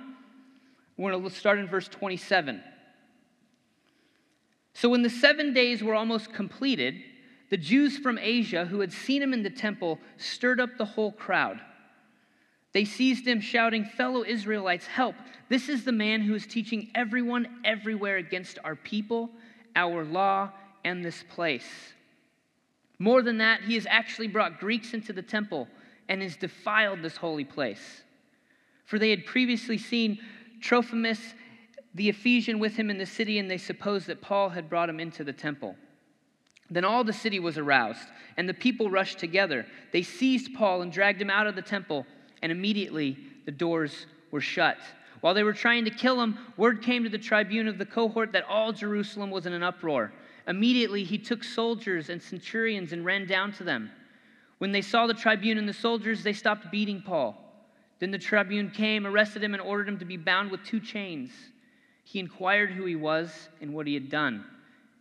We're 0.99 1.11
going 1.11 1.25
to 1.25 1.31
start 1.31 1.59
in 1.59 1.67
verse 1.67 1.89
27. 1.89 2.63
So, 4.75 4.91
when 4.91 5.03
the 5.03 5.11
seven 5.11 5.55
days 5.55 5.83
were 5.83 5.95
almost 5.95 6.33
completed, 6.33 6.97
the 7.49 7.57
Jews 7.57 7.97
from 7.97 8.19
Asia 8.19 8.67
who 8.67 8.81
had 8.81 8.93
seen 8.93 9.23
him 9.23 9.33
in 9.33 9.43
the 9.43 9.51
temple 9.51 9.99
stirred 10.19 10.61
up 10.61 10.77
the 10.77 10.85
whole 10.85 11.13
crowd. 11.13 11.59
They 12.73 12.85
seized 12.85 13.27
him, 13.27 13.41
shouting, 13.41 13.85
Fellow 13.85 14.25
Israelites, 14.25 14.87
help! 14.87 15.15
This 15.49 15.69
is 15.71 15.85
the 15.85 15.93
man 15.93 16.21
who 16.21 16.35
is 16.35 16.47
teaching 16.47 16.91
everyone 16.95 17.61
everywhere 17.65 18.19
against 18.19 18.59
our 18.63 18.75
people, 18.77 19.31
our 19.75 20.05
law, 20.05 20.51
and 20.85 21.03
this 21.03 21.25
place. 21.31 21.95
More 22.99 23.23
than 23.23 23.39
that, 23.39 23.63
he 23.63 23.75
has 23.75 23.87
actually 23.89 24.29
brought 24.29 24.61
Greeks 24.61 24.93
into 24.93 25.13
the 25.13 25.23
temple 25.23 25.67
and 26.09 26.23
has 26.23 26.37
defiled 26.37 27.03
this 27.03 27.17
holy 27.17 27.45
place. 27.45 28.03
For 28.85 28.99
they 28.99 29.11
had 29.11 29.27
previously 29.27 29.79
seen 29.79 30.19
Trophimus, 30.61 31.35
the 31.95 32.09
Ephesian, 32.09 32.59
with 32.59 32.77
him 32.77 32.91
in 32.91 32.99
the 32.99 33.07
city, 33.07 33.39
and 33.39 33.51
they 33.51 33.59
supposed 33.59 34.07
that 34.07 34.21
Paul 34.21 34.51
had 34.51 34.69
brought 34.69 34.89
him 34.89 35.01
into 35.01 35.25
the 35.25 35.33
temple. 35.33 35.77
Then 36.71 36.85
all 36.85 37.05
the 37.05 37.13
city 37.13 37.39
was 37.39 37.59
aroused, 37.59 38.09
and 38.37 38.49
the 38.49 38.55
people 38.55 38.91
rushed 38.91 39.19
together. 39.19 39.67
They 39.93 40.03
seized 40.03 40.55
Paul 40.55 40.83
and 40.83 40.91
dragged 40.91 41.21
him 41.21 41.31
out 41.31 41.47
of 41.47 41.55
the 41.55 41.63
temple 41.63 42.07
and 42.45 42.53
immediately 42.53 43.17
the 43.47 43.51
doors 43.51 44.05
were 44.31 44.41
shut. 44.41 44.77
While 45.23 45.33
they 45.33 45.45
were 45.45 45.55
trying 45.55 45.87
to 45.87 45.91
kill 45.91 46.21
him, 46.21 46.37
word 46.59 46.83
came 46.83 47.03
to 47.03 47.09
the 47.09 47.17
tribune 47.17 47.67
of 47.67 47.79
the 47.79 47.87
cohort 47.87 48.33
that 48.33 48.45
all 48.45 48.71
Jerusalem 48.71 49.31
was 49.31 49.47
in 49.47 49.55
an 49.55 49.63
uproar. 49.63 50.13
Immediately 50.47 51.05
he 51.05 51.17
took 51.17 51.43
soldiers 51.43 52.11
and 52.11 52.21
centurions 52.23 52.93
and 52.93 53.03
ran 53.03 53.27
down 53.27 53.51
to 53.53 53.65
them. 53.65 53.91
When 54.65 54.73
they 54.73 54.81
saw 54.81 55.07
the 55.07 55.13
tribune 55.13 55.59
and 55.59 55.69
the 55.69 55.75
soldiers, 55.75 56.23
they 56.23 56.33
stopped 56.33 56.71
beating 56.71 57.03
Paul. 57.03 57.37
Then 57.99 58.11
the 58.11 58.19
tribune 58.19 58.71
came, 58.71 59.07
arrested 59.07 59.45
him, 59.45 59.53
and 59.53 59.63
ordered 59.63 59.91
him 59.91 59.99
to 59.99 60.07
be 60.07 60.17
bound 60.17 60.51
with 60.51 60.65
two 60.65 60.81
chains. 60.81 61.33
He 62.03 62.19
inquired 62.19 62.71
who 62.71 62.87
he 62.87 62.97
was 62.97 63.51
and 63.61 63.75
what 63.75 63.87
he 63.87 63.93
had 63.93 64.09
done. 64.09 64.47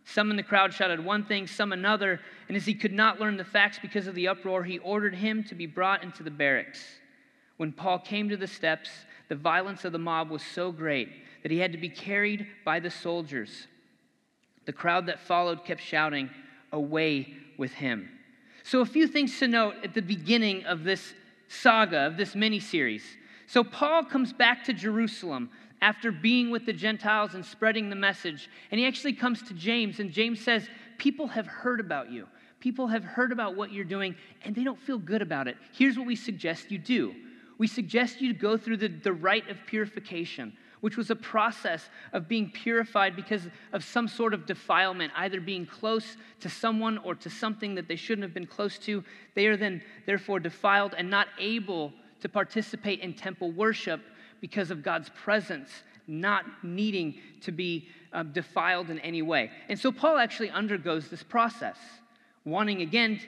Some 0.04 0.30
in 0.30 0.36
the 0.36 0.42
crowd 0.42 0.74
shouted 0.74 1.02
one 1.02 1.24
thing, 1.24 1.46
some 1.46 1.72
another, 1.72 2.20
and 2.46 2.58
as 2.58 2.66
he 2.66 2.74
could 2.74 2.92
not 2.92 3.18
learn 3.18 3.38
the 3.38 3.42
facts 3.42 3.78
because 3.80 4.06
of 4.06 4.14
the 4.14 4.28
uproar, 4.28 4.64
he 4.64 4.80
ordered 4.80 5.14
him 5.14 5.42
to 5.44 5.54
be 5.54 5.64
brought 5.64 6.02
into 6.02 6.22
the 6.22 6.30
barracks. 6.30 6.84
When 7.56 7.72
Paul 7.72 8.00
came 8.00 8.28
to 8.28 8.36
the 8.36 8.46
steps, 8.46 8.90
the 9.30 9.34
violence 9.34 9.86
of 9.86 9.92
the 9.92 9.98
mob 9.98 10.28
was 10.28 10.42
so 10.42 10.72
great 10.72 11.08
that 11.42 11.50
he 11.50 11.60
had 11.60 11.72
to 11.72 11.78
be 11.78 11.88
carried 11.88 12.48
by 12.66 12.80
the 12.80 12.90
soldiers. 12.90 13.66
The 14.66 14.74
crowd 14.74 15.06
that 15.06 15.20
followed 15.20 15.64
kept 15.64 15.80
shouting, 15.80 16.28
Away 16.70 17.32
with 17.56 17.72
him. 17.72 18.10
So, 18.64 18.80
a 18.80 18.86
few 18.86 19.06
things 19.06 19.38
to 19.40 19.46
note 19.46 19.74
at 19.84 19.92
the 19.92 20.00
beginning 20.00 20.64
of 20.64 20.84
this 20.84 21.12
saga, 21.48 22.06
of 22.06 22.16
this 22.16 22.34
mini 22.34 22.60
series. 22.60 23.04
So, 23.46 23.62
Paul 23.62 24.04
comes 24.04 24.32
back 24.32 24.64
to 24.64 24.72
Jerusalem 24.72 25.50
after 25.82 26.10
being 26.10 26.50
with 26.50 26.64
the 26.64 26.72
Gentiles 26.72 27.34
and 27.34 27.44
spreading 27.44 27.90
the 27.90 27.96
message. 27.96 28.48
And 28.70 28.80
he 28.80 28.86
actually 28.86 29.12
comes 29.12 29.42
to 29.42 29.54
James, 29.54 30.00
and 30.00 30.10
James 30.10 30.40
says, 30.40 30.66
People 30.96 31.26
have 31.26 31.46
heard 31.46 31.78
about 31.78 32.10
you. 32.10 32.26
People 32.58 32.86
have 32.86 33.04
heard 33.04 33.32
about 33.32 33.54
what 33.54 33.70
you're 33.70 33.84
doing, 33.84 34.16
and 34.42 34.54
they 34.54 34.64
don't 34.64 34.80
feel 34.80 34.96
good 34.96 35.20
about 35.20 35.46
it. 35.46 35.58
Here's 35.72 35.98
what 35.98 36.06
we 36.06 36.16
suggest 36.16 36.70
you 36.70 36.78
do 36.78 37.14
we 37.58 37.66
suggest 37.66 38.22
you 38.22 38.32
go 38.32 38.56
through 38.56 38.78
the, 38.78 38.88
the 38.88 39.12
rite 39.12 39.48
of 39.50 39.58
purification, 39.66 40.56
which 40.84 40.98
was 40.98 41.08
a 41.08 41.16
process 41.16 41.88
of 42.12 42.28
being 42.28 42.50
purified 42.50 43.16
because 43.16 43.48
of 43.72 43.82
some 43.82 44.06
sort 44.06 44.34
of 44.34 44.44
defilement, 44.44 45.10
either 45.16 45.40
being 45.40 45.64
close 45.64 46.18
to 46.38 46.50
someone 46.50 46.98
or 46.98 47.14
to 47.14 47.30
something 47.30 47.74
that 47.74 47.88
they 47.88 47.96
shouldn't 47.96 48.22
have 48.22 48.34
been 48.34 48.46
close 48.46 48.76
to. 48.76 49.02
They 49.34 49.46
are 49.46 49.56
then, 49.56 49.80
therefore, 50.04 50.40
defiled 50.40 50.94
and 50.98 51.08
not 51.08 51.28
able 51.38 51.94
to 52.20 52.28
participate 52.28 53.00
in 53.00 53.14
temple 53.14 53.50
worship 53.50 54.02
because 54.42 54.70
of 54.70 54.82
God's 54.82 55.08
presence, 55.08 55.70
not 56.06 56.44
needing 56.62 57.14
to 57.40 57.50
be 57.50 57.88
uh, 58.12 58.22
defiled 58.22 58.90
in 58.90 58.98
any 58.98 59.22
way. 59.22 59.50
And 59.70 59.78
so 59.78 59.90
Paul 59.90 60.18
actually 60.18 60.50
undergoes 60.50 61.08
this 61.08 61.22
process, 61.22 61.78
wanting 62.44 62.82
again 62.82 63.20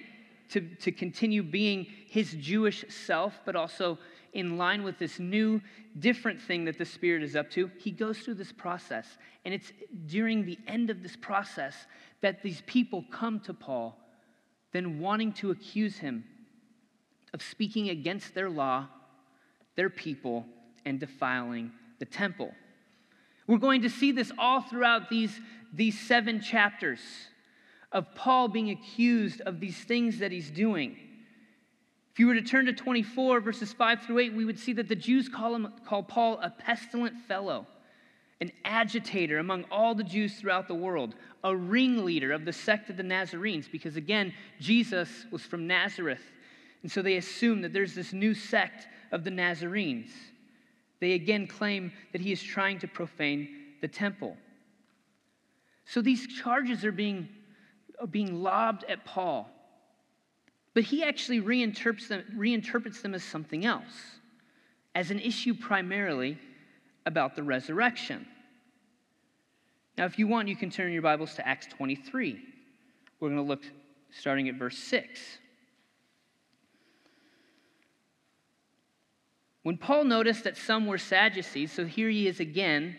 to, 0.51 0.61
to 0.61 0.93
continue 0.93 1.43
being 1.43 1.87
his 2.07 2.35
Jewish 2.35 2.85
self, 2.91 3.41
but 3.47 3.57
also 3.57 3.99
in 4.37 4.59
line 4.59 4.83
with 4.83 4.99
this 4.99 5.19
new, 5.19 5.63
different 5.99 6.39
thing 6.39 6.67
that 6.67 6.77
the 6.77 6.85
Spirit 6.85 7.23
is 7.23 7.35
up 7.35 7.51
to, 7.51 7.71
he 7.79 7.91
goes 7.91 8.19
through 8.19 8.35
this 8.35 8.53
process. 8.53 9.17
And 9.47 9.55
it's 9.55 9.73
during 10.05 10.45
the 10.45 10.59
end 10.67 10.91
of 10.91 11.03
this 11.03 11.17
process 11.17 11.75
that 12.21 12.43
these 12.43 12.63
people 12.67 13.03
come 13.11 13.41
to 13.41 13.55
Paul, 13.55 13.99
then 14.73 15.01
wanting 15.01 15.33
to 15.35 15.53
accuse 15.53 15.97
him 15.97 16.23
of 17.33 17.43
speaking 17.43 17.89
against 17.89 18.35
their 18.35 18.51
law, 18.51 18.89
their 19.75 19.89
people, 19.89 20.45
and 20.85 21.01
defiling 21.01 21.73
the 21.99 22.05
temple. 22.05 22.53
We're 23.47 23.57
going 23.57 23.83
to 23.83 23.91
see 23.91 24.13
this 24.13 24.31
all 24.37 24.61
throughout 24.61 25.09
these, 25.09 25.41
these 25.73 25.99
seven 25.99 26.43
chapters 26.43 27.01
of 27.91 28.15
Paul 28.15 28.49
being 28.49 28.69
accused 28.69 29.41
of 29.41 29.61
these 29.61 29.79
things 29.79 30.19
that 30.19 30.31
he's 30.31 30.51
doing. 30.51 30.99
If 32.17 32.21
you 32.21 32.29
were 32.29 32.35
to 32.35 32.41
turn 32.41 32.65
to 32.65 32.73
24, 32.73 33.41
verses 33.43 33.75
5 33.75 34.01
through 34.01 34.21
8, 34.21 34.33
we 34.33 34.47
would 34.47 34.59
see 34.59 34.73
that 34.73 34.89
the 34.89 34.97
Jews 34.97 35.29
call, 35.29 35.55
him, 35.55 35.69
call 35.85 36.03
Paul 36.03 36.41
a 36.41 36.49
pestilent 36.49 37.15
fellow, 37.29 37.67
an 38.41 38.51
agitator 38.65 39.37
among 39.37 39.65
all 39.71 39.95
the 39.95 40.03
Jews 40.03 40.41
throughout 40.41 40.67
the 40.67 40.75
world, 40.75 41.15
a 41.45 41.55
ringleader 41.55 42.33
of 42.33 42.47
the 42.47 42.55
sect 42.55 42.89
of 42.89 42.97
the 42.97 43.03
Nazarenes, 43.03 43.69
because 43.69 43.97
again, 43.97 44.33
Jesus 44.59 45.27
was 45.31 45.43
from 45.43 45.67
Nazareth. 45.67 46.23
And 46.83 46.91
so 46.91 47.03
they 47.03 47.17
assume 47.17 47.61
that 47.61 47.75
there's 47.75 47.95
this 47.95 48.15
new 48.15 48.33
sect 48.33 48.89
of 49.13 49.23
the 49.23 49.31
Nazarenes. 49.31 50.09
They 51.01 51.13
again 51.13 51.47
claim 51.47 51.93
that 52.13 52.23
he 52.23 52.33
is 52.33 52.43
trying 52.43 52.79
to 52.79 52.89
profane 52.89 53.51
the 53.83 53.89
temple. 53.89 54.39
So 55.85 56.01
these 56.01 56.27
charges 56.27 56.83
are 56.83 56.93
being, 56.93 57.29
are 58.01 58.07
being 58.07 58.43
lobbed 58.43 58.85
at 58.89 59.05
Paul. 59.05 59.51
But 60.77 60.85
he 60.85 61.03
actually 61.03 61.41
reinterprets 61.41 62.07
them, 62.07 62.23
reinterprets 62.37 63.01
them 63.01 63.15
as 63.15 63.25
something 63.25 63.65
else, 63.65 64.19
as 64.95 65.11
an 65.11 65.19
issue 65.19 65.55
primarily 65.55 66.37
about 67.07 67.35
the 67.35 67.43
resurrection. 67.43 68.27
Now, 69.97 70.05
if 70.05 70.19
you 70.19 70.27
want, 70.27 70.49
you 70.49 70.55
can 70.55 70.69
turn 70.69 70.93
your 70.93 71.01
Bibles 71.01 71.35
to 71.37 71.49
Acts 71.49 71.67
23. 71.69 72.43
We're 73.19 73.29
going 73.31 73.41
to 73.41 73.43
look 73.43 73.63
starting 74.11 74.51
at 74.51 74.57
verse 74.57 74.77
6. 74.77 75.19
When 79.63 79.79
Paul 79.79 80.05
noticed 80.05 80.45
that 80.45 80.59
some 80.59 80.87
were 80.87 80.99
Sadducees, 80.99 81.73
so 81.73 81.87
here 81.87 82.11
he 82.11 82.29
is 82.29 82.39
again 82.39 82.99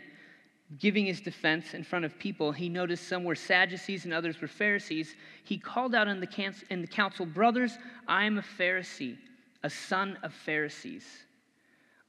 giving 0.79 1.05
his 1.05 1.21
defense 1.21 1.74
in 1.74 1.83
front 1.83 2.03
of 2.03 2.19
people, 2.19 2.51
he 2.51 2.67
noticed 2.67 3.07
some 3.07 3.24
were 3.24 3.36
Sadducees 3.36 4.03
and 4.03 4.13
others 4.13 4.41
were 4.41 4.47
Pharisees. 4.47 5.15
He 5.43 5.57
called 5.57 5.95
out 5.95 6.07
in 6.07 6.19
the, 6.19 6.53
in 6.69 6.81
the 6.81 6.88
council, 6.88 7.25
Brothers, 7.25 7.77
I 8.07 8.25
am 8.25 8.38
a 8.38 8.41
Pharisee, 8.41 9.17
a 9.63 9.69
son 9.69 10.17
of 10.24 10.33
Pharisees. 10.33 11.05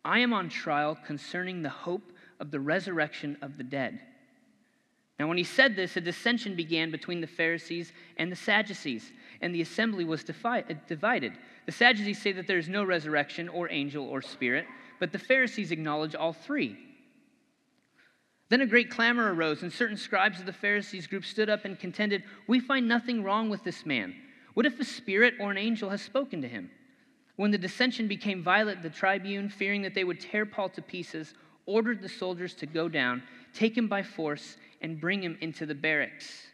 I 0.05 0.19
am 0.21 0.33
on 0.33 0.49
trial 0.49 0.99
concerning 1.07 1.63
the 1.63 1.69
hope 1.69 2.13
of 2.41 2.51
the 2.51 2.61
resurrection 2.61 3.37
of 3.43 3.57
the 3.57 3.65
dead. 3.65 4.01
Now, 5.21 5.29
when 5.29 5.39
he 5.39 5.45
said 5.45 5.75
this, 5.75 5.97
a 5.97 6.01
dissension 6.01 6.55
began 6.55 6.91
between 6.91 7.21
the 7.21 7.27
Pharisees 7.27 7.93
and 8.17 8.31
the 8.31 8.37
Sadducees, 8.37 9.13
and 9.41 9.55
the 9.55 9.63
assembly 9.63 10.05
was 10.05 10.25
divided. 10.25 11.33
The 11.67 11.73
Sadducees 11.73 12.23
say 12.23 12.33
that 12.33 12.47
there 12.47 12.59
is 12.59 12.69
no 12.69 12.85
resurrection 12.85 13.49
or 13.49 13.71
angel 13.71 14.05
or 14.07 14.23
spirit, 14.23 14.67
but 15.01 15.13
the 15.13 15.19
Pharisees 15.19 15.73
acknowledge 15.73 16.15
all 16.15 16.33
three. 16.33 16.88
Then 18.49 18.61
a 18.63 18.67
great 18.67 18.91
clamor 18.91 19.35
arose, 19.35 19.63
and 19.63 19.73
certain 19.73 19.97
scribes 19.97 20.41
of 20.41 20.47
the 20.47 20.53
Pharisees 20.53 21.07
group 21.07 21.25
stood 21.25 21.51
up 21.51 21.65
and 21.65 21.79
contended, 21.79 22.25
We 22.47 22.61
find 22.61 22.89
nothing 22.89 23.23
wrong 23.23 23.51
with 23.51 23.63
this 23.63 23.85
man. 23.85 24.15
What 24.55 24.67
if 24.67 24.81
a 24.81 24.85
spirit 24.85 25.35
or 25.39 25.51
an 25.51 25.59
angel 25.59 25.91
has 25.91 26.01
spoken 26.01 26.41
to 26.43 26.49
him? 26.49 26.71
When 27.37 27.51
the 27.51 27.59
dissension 27.59 28.09
became 28.09 28.43
violent, 28.43 28.83
the 28.83 28.91
tribune, 28.91 29.49
fearing 29.49 29.83
that 29.83 29.95
they 29.95 30.03
would 30.03 30.21
tear 30.21 30.47
Paul 30.47 30.71
to 30.71 30.83
pieces, 30.83 31.35
ordered 31.67 32.01
the 32.01 32.09
soldiers 32.09 32.55
to 32.55 32.67
go 32.67 32.89
down, 32.89 33.23
take 33.53 33.77
him 33.77 33.87
by 33.87 34.03
force, 34.03 34.57
and 34.81 35.01
bring 35.01 35.23
him 35.23 35.37
into 35.41 35.67
the 35.67 35.75
barracks. 35.75 36.47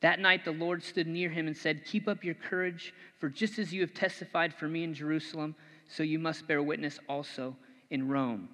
That 0.00 0.20
night 0.20 0.44
the 0.44 0.52
Lord 0.52 0.82
stood 0.82 1.06
near 1.06 1.28
him 1.28 1.46
and 1.46 1.56
said, 1.56 1.84
Keep 1.84 2.08
up 2.08 2.24
your 2.24 2.34
courage, 2.34 2.94
for 3.18 3.28
just 3.28 3.58
as 3.58 3.72
you 3.72 3.80
have 3.82 3.92
testified 3.92 4.54
for 4.54 4.68
me 4.68 4.84
in 4.84 4.94
Jerusalem, 4.94 5.54
so 5.88 6.02
you 6.02 6.18
must 6.18 6.46
bear 6.46 6.62
witness 6.62 6.98
also 7.08 7.56
in 7.90 8.08
Rome. 8.08 8.48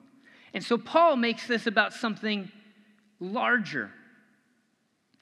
And 0.56 0.64
so 0.64 0.78
Paul 0.78 1.16
makes 1.16 1.46
this 1.46 1.66
about 1.66 1.92
something 1.92 2.50
larger 3.20 3.90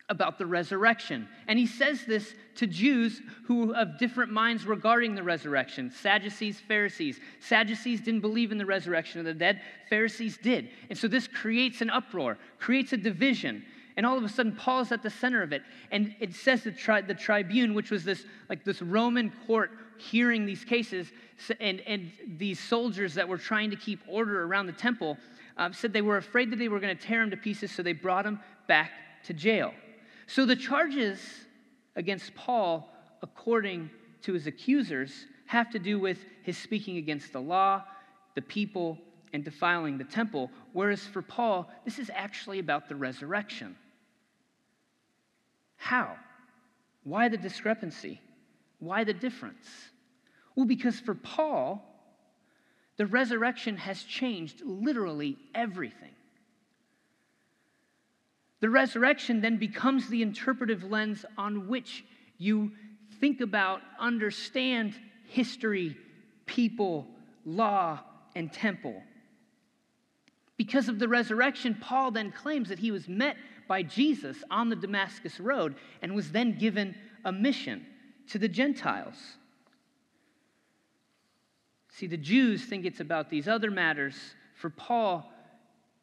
about 0.08 0.38
the 0.38 0.46
resurrection. 0.46 1.26
And 1.48 1.58
he 1.58 1.66
says 1.66 2.04
this 2.06 2.32
to 2.54 2.68
Jews 2.68 3.20
who 3.46 3.72
have 3.72 3.98
different 3.98 4.30
minds 4.30 4.64
regarding 4.64 5.16
the 5.16 5.24
resurrection 5.24 5.90
Sadducees, 5.90 6.60
Pharisees. 6.60 7.18
Sadducees 7.40 8.00
didn't 8.00 8.20
believe 8.20 8.52
in 8.52 8.58
the 8.58 8.64
resurrection 8.64 9.18
of 9.18 9.26
the 9.26 9.34
dead, 9.34 9.60
Pharisees 9.90 10.38
did. 10.40 10.68
And 10.88 10.96
so 10.96 11.08
this 11.08 11.26
creates 11.26 11.80
an 11.80 11.90
uproar, 11.90 12.38
creates 12.60 12.92
a 12.92 12.96
division. 12.96 13.64
And 13.96 14.04
all 14.04 14.18
of 14.18 14.24
a 14.24 14.28
sudden, 14.28 14.52
Paul's 14.56 14.90
at 14.90 15.02
the 15.02 15.10
center 15.10 15.42
of 15.42 15.52
it. 15.52 15.62
And 15.90 16.14
it 16.18 16.34
says 16.34 16.64
the, 16.64 16.72
tri- 16.72 17.02
the 17.02 17.14
tribune, 17.14 17.74
which 17.74 17.90
was 17.90 18.04
this 18.04 18.24
like 18.48 18.64
this 18.64 18.82
Roman 18.82 19.32
court 19.46 19.70
hearing 19.98 20.44
these 20.44 20.64
cases, 20.64 21.12
and, 21.60 21.80
and 21.80 22.10
these 22.36 22.58
soldiers 22.58 23.14
that 23.14 23.28
were 23.28 23.38
trying 23.38 23.70
to 23.70 23.76
keep 23.76 24.00
order 24.08 24.44
around 24.44 24.66
the 24.66 24.72
temple, 24.72 25.16
um, 25.56 25.72
said 25.72 25.92
they 25.92 26.02
were 26.02 26.16
afraid 26.16 26.50
that 26.50 26.56
they 26.56 26.68
were 26.68 26.80
going 26.80 26.96
to 26.96 27.02
tear 27.02 27.22
him 27.22 27.30
to 27.30 27.36
pieces, 27.36 27.70
so 27.70 27.82
they 27.82 27.92
brought 27.92 28.26
him 28.26 28.40
back 28.66 28.90
to 29.24 29.32
jail. 29.32 29.72
So 30.26 30.44
the 30.44 30.56
charges 30.56 31.20
against 31.94 32.34
Paul, 32.34 32.92
according 33.22 33.90
to 34.22 34.32
his 34.32 34.48
accusers, 34.48 35.26
have 35.46 35.70
to 35.70 35.78
do 35.78 36.00
with 36.00 36.18
his 36.42 36.58
speaking 36.58 36.96
against 36.96 37.32
the 37.32 37.40
law, 37.40 37.84
the 38.34 38.42
people, 38.42 38.98
and 39.32 39.44
defiling 39.44 39.98
the 39.98 40.04
temple. 40.04 40.50
Whereas 40.72 41.06
for 41.06 41.22
Paul, 41.22 41.70
this 41.84 41.98
is 41.98 42.10
actually 42.14 42.58
about 42.58 42.88
the 42.88 42.96
resurrection. 42.96 43.76
How? 45.84 46.16
Why 47.02 47.28
the 47.28 47.36
discrepancy? 47.36 48.18
Why 48.78 49.04
the 49.04 49.12
difference? 49.12 49.68
Well, 50.56 50.64
because 50.64 50.98
for 50.98 51.14
Paul, 51.14 51.84
the 52.96 53.04
resurrection 53.04 53.76
has 53.76 54.02
changed 54.02 54.62
literally 54.64 55.36
everything. 55.54 56.14
The 58.60 58.70
resurrection 58.70 59.42
then 59.42 59.58
becomes 59.58 60.08
the 60.08 60.22
interpretive 60.22 60.84
lens 60.84 61.26
on 61.36 61.68
which 61.68 62.02
you 62.38 62.72
think 63.20 63.42
about, 63.42 63.82
understand 64.00 64.94
history, 65.28 65.98
people, 66.46 67.06
law, 67.44 68.00
and 68.34 68.50
temple. 68.50 69.02
Because 70.56 70.88
of 70.88 70.98
the 70.98 71.08
resurrection, 71.08 71.76
Paul 71.78 72.10
then 72.10 72.32
claims 72.32 72.70
that 72.70 72.78
he 72.78 72.90
was 72.90 73.06
met 73.06 73.36
by 73.66 73.82
Jesus 73.82 74.42
on 74.50 74.68
the 74.68 74.76
Damascus 74.76 75.40
Road 75.40 75.74
and 76.02 76.14
was 76.14 76.30
then 76.30 76.58
given 76.58 76.94
a 77.24 77.32
mission 77.32 77.86
to 78.28 78.38
the 78.38 78.48
Gentiles. 78.48 79.16
See, 81.90 82.06
the 82.06 82.16
Jews 82.16 82.64
think 82.64 82.84
it's 82.84 83.00
about 83.00 83.30
these 83.30 83.46
other 83.46 83.70
matters. 83.70 84.16
For 84.56 84.70
Paul, 84.70 85.30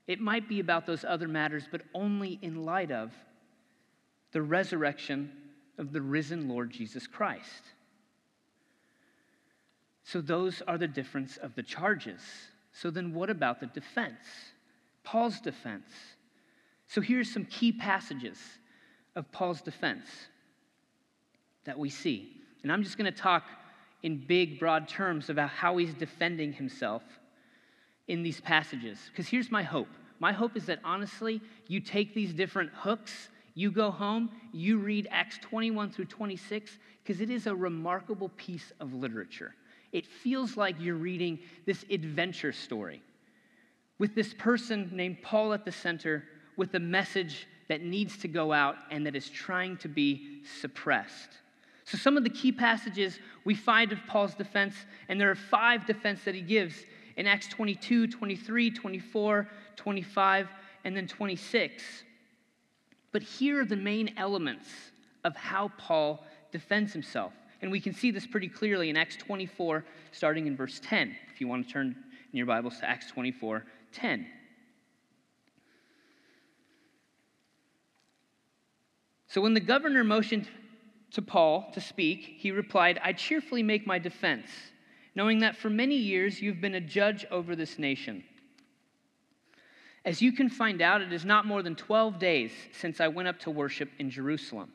it 0.08 0.20
might 0.20 0.48
be 0.48 0.60
about 0.60 0.86
those 0.86 1.03
other 1.03 1.27
matters, 1.27 1.63
but 1.70 1.82
only 1.94 2.39
in 2.41 2.65
light 2.65 2.91
of 2.91 3.12
the 4.32 4.41
resurrection 4.41 5.32
of 5.77 5.91
the 5.91 6.01
risen 6.01 6.48
Lord 6.48 6.72
Jesus 6.72 7.08
Christ. 7.08 7.63
So, 10.03 10.22
those 10.22 10.62
are 10.68 10.77
the 10.77 10.88
difference 10.88 11.38
of 11.38 11.56
the 11.56 11.63
charges. 11.63 12.22
So, 12.72 12.89
then 12.89 13.13
what 13.13 13.30
about 13.30 13.60
the 13.60 13.68
defense? 13.68 14.25
Paul's 15.03 15.39
defense. 15.39 15.89
So, 16.91 17.00
here's 17.00 17.31
some 17.31 17.45
key 17.45 17.71
passages 17.71 18.38
of 19.15 19.31
Paul's 19.31 19.62
defense 19.62 20.07
that 21.63 21.79
we 21.79 21.89
see. 21.89 22.41
And 22.63 22.71
I'm 22.71 22.83
just 22.83 22.98
going 22.98 23.10
to 23.10 23.17
talk 23.17 23.45
in 24.03 24.17
big, 24.27 24.60
broad 24.60 24.89
terms 24.89 25.29
about 25.29 25.51
how 25.51 25.77
he's 25.77 25.93
defending 25.93 26.51
himself 26.51 27.01
in 28.10 28.24
these 28.24 28.41
passages. 28.41 29.00
Because 29.07 29.29
here's 29.29 29.50
my 29.50 29.63
hope 29.63 29.88
my 30.19 30.33
hope 30.33 30.57
is 30.57 30.65
that 30.65 30.79
honestly, 30.83 31.39
you 31.67 31.79
take 31.79 32.13
these 32.13 32.33
different 32.33 32.69
hooks, 32.74 33.29
you 33.53 33.71
go 33.71 33.89
home, 33.89 34.29
you 34.51 34.77
read 34.77 35.07
Acts 35.12 35.38
21 35.41 35.91
through 35.91 36.05
26, 36.05 36.77
because 37.01 37.21
it 37.21 37.29
is 37.29 37.48
a 37.48 37.55
remarkable 37.55 38.29
piece 38.36 38.74
of 38.81 38.93
literature. 38.93 39.55
It 39.93 40.05
feels 40.05 40.57
like 40.57 40.75
you're 40.77 40.95
reading 40.95 41.39
this 41.65 41.86
adventure 41.89 42.51
story 42.51 43.01
with 43.98 44.13
this 44.13 44.33
person 44.33 44.89
named 44.91 45.21
Paul 45.24 45.53
at 45.53 45.63
the 45.63 45.71
center, 45.71 46.25
with 46.62 46.75
a 46.75 46.80
message 46.80 47.48
that 47.70 47.82
needs 47.82 48.15
to 48.18 48.27
go 48.27 48.53
out 48.53 48.75
and 48.91 49.03
that 49.08 49.15
is 49.15 49.27
trying 49.27 49.75
to 49.77 49.88
be 49.88 50.44
suppressed. 50.62 51.30
So, 51.86 51.98
some 51.98 52.18
of 52.18 52.24
the 52.24 52.30
key 52.30 52.51
passages 52.51 53.18
we 53.46 53.56
find 53.56 53.91
of 53.91 53.98
Paul's 54.06 54.36
defense, 54.36 54.76
and 55.10 55.19
there 55.19 55.32
are 55.32 55.36
five 55.36 55.88
defense 55.88 56.24
that 56.24 56.36
he 56.36 56.41
gives 56.41 56.76
in 57.17 57.26
Acts 57.26 57.47
22, 57.47 58.06
23, 58.10 58.69
24, 58.69 59.47
25, 59.76 60.50
and 60.84 60.95
then 60.95 61.08
26. 61.08 61.82
But 63.12 63.24
here 63.24 63.62
are 63.62 63.65
the 63.65 63.76
main 63.76 64.13
elements 64.17 64.69
of 65.24 65.36
how 65.36 65.71
Paul 65.80 66.24
defends 66.52 66.93
himself. 66.93 67.34
And 67.63 67.71
we 67.71 67.80
can 67.80 67.95
see 67.95 68.12
this 68.12 68.28
pretty 68.28 68.50
clearly 68.50 68.91
in 68.91 68.97
Acts 68.97 69.15
24, 69.15 69.84
starting 70.12 70.45
in 70.45 70.56
verse 70.56 70.80
10, 70.84 71.15
if 71.34 71.41
you 71.41 71.47
want 71.47 71.65
to 71.65 71.74
turn 71.74 71.95
in 72.32 72.38
your 72.38 72.45
Bibles 72.45 72.78
to 72.82 72.88
Acts 72.88 73.10
24, 73.10 73.65
10. 73.93 74.28
So 79.32 79.39
when 79.39 79.54
the 79.54 79.62
governor 79.62 80.04
motioned 80.04 80.50
to 81.12 81.22
Paul 81.22 81.72
to 81.72 81.80
speak, 81.80 82.36
he 82.38 82.52
replied, 82.52 83.00
I 83.02 83.13
cheerfully 83.13 83.63
make 83.63 83.88
my 83.88 83.98
defense 83.98 84.50
knowing 85.15 85.39
that 85.39 85.56
for 85.56 85.70
many 85.70 85.96
years 85.96 86.41
you've 86.41 86.60
been 86.60 86.76
a 86.76 86.82
judge 86.82 87.26
over 87.32 87.56
this 87.56 87.80
nation. 87.80 88.26
As 90.04 90.22
you 90.22 90.34
can 90.34 90.50
find 90.50 90.82
out, 90.82 91.02
it 91.02 91.13
is 91.13 91.24
not 91.24 91.46
more 91.46 91.63
than 91.63 91.76
12 91.76 92.20
days 92.20 92.52
since 92.74 93.00
I 93.00 93.08
went 93.08 93.30
up 93.30 93.39
to 93.39 93.52
worship 93.52 93.89
in 94.00 94.10
Jerusalem. 94.10 94.74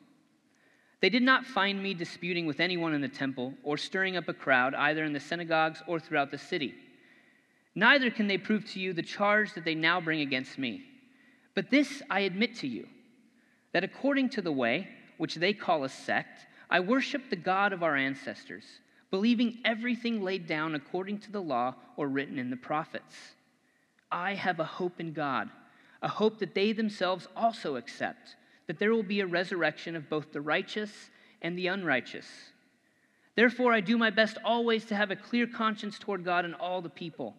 They 1.02 1.10
did 1.10 1.22
not 1.22 1.44
find 1.44 1.82
me 1.82 1.92
disputing 1.92 2.46
with 2.46 2.58
anyone 2.58 2.94
in 2.94 3.02
the 3.02 3.08
temple 3.08 3.52
or 3.62 3.76
stirring 3.76 4.16
up 4.16 4.28
a 4.28 4.32
crowd, 4.32 4.74
either 4.74 5.04
in 5.04 5.12
the 5.12 5.20
synagogues 5.20 5.82
or 5.86 6.00
throughout 6.00 6.30
the 6.30 6.38
city. 6.38 6.74
Neither 7.74 8.10
can 8.10 8.26
they 8.26 8.38
prove 8.38 8.64
to 8.70 8.80
you 8.80 8.94
the 8.94 9.02
charge 9.02 9.52
that 9.52 9.66
they 9.66 9.74
now 9.74 10.00
bring 10.00 10.22
against 10.22 10.58
me. 10.58 10.82
But 11.54 11.70
this 11.70 12.02
I 12.08 12.20
admit 12.20 12.56
to 12.56 12.66
you 12.66 12.88
that 13.76 13.84
according 13.84 14.30
to 14.30 14.40
the 14.40 14.50
way, 14.50 14.88
which 15.18 15.34
they 15.34 15.52
call 15.52 15.84
a 15.84 15.88
sect, 15.90 16.46
I 16.70 16.80
worship 16.80 17.28
the 17.28 17.36
God 17.36 17.74
of 17.74 17.82
our 17.82 17.94
ancestors 17.94 18.64
believing 19.10 19.58
everything 19.66 20.22
laid 20.22 20.46
down 20.46 20.74
according 20.74 21.18
to 21.18 21.30
the 21.30 21.42
law 21.42 21.74
or 21.98 22.08
written 22.08 22.38
in 22.38 22.48
the 22.48 22.56
prophets. 22.56 23.14
I 24.10 24.32
have 24.32 24.60
a 24.60 24.64
hope 24.64 24.98
in 24.98 25.12
God, 25.12 25.50
a 26.00 26.08
hope 26.08 26.38
that 26.38 26.54
they 26.54 26.72
themselves 26.72 27.28
also 27.36 27.76
accept, 27.76 28.36
that 28.66 28.78
there 28.78 28.94
will 28.94 29.02
be 29.02 29.20
a 29.20 29.26
resurrection 29.26 29.94
of 29.94 30.08
both 30.08 30.32
the 30.32 30.40
righteous 30.40 31.10
and 31.42 31.58
the 31.58 31.66
unrighteous. 31.66 32.26
Therefore, 33.34 33.74
I 33.74 33.82
do 33.82 33.98
my 33.98 34.08
best 34.08 34.38
always 34.42 34.86
to 34.86 34.96
have 34.96 35.10
a 35.10 35.16
clear 35.16 35.46
conscience 35.46 35.98
toward 35.98 36.24
God 36.24 36.46
and 36.46 36.54
all 36.54 36.80
the 36.80 36.88
people. 36.88 37.36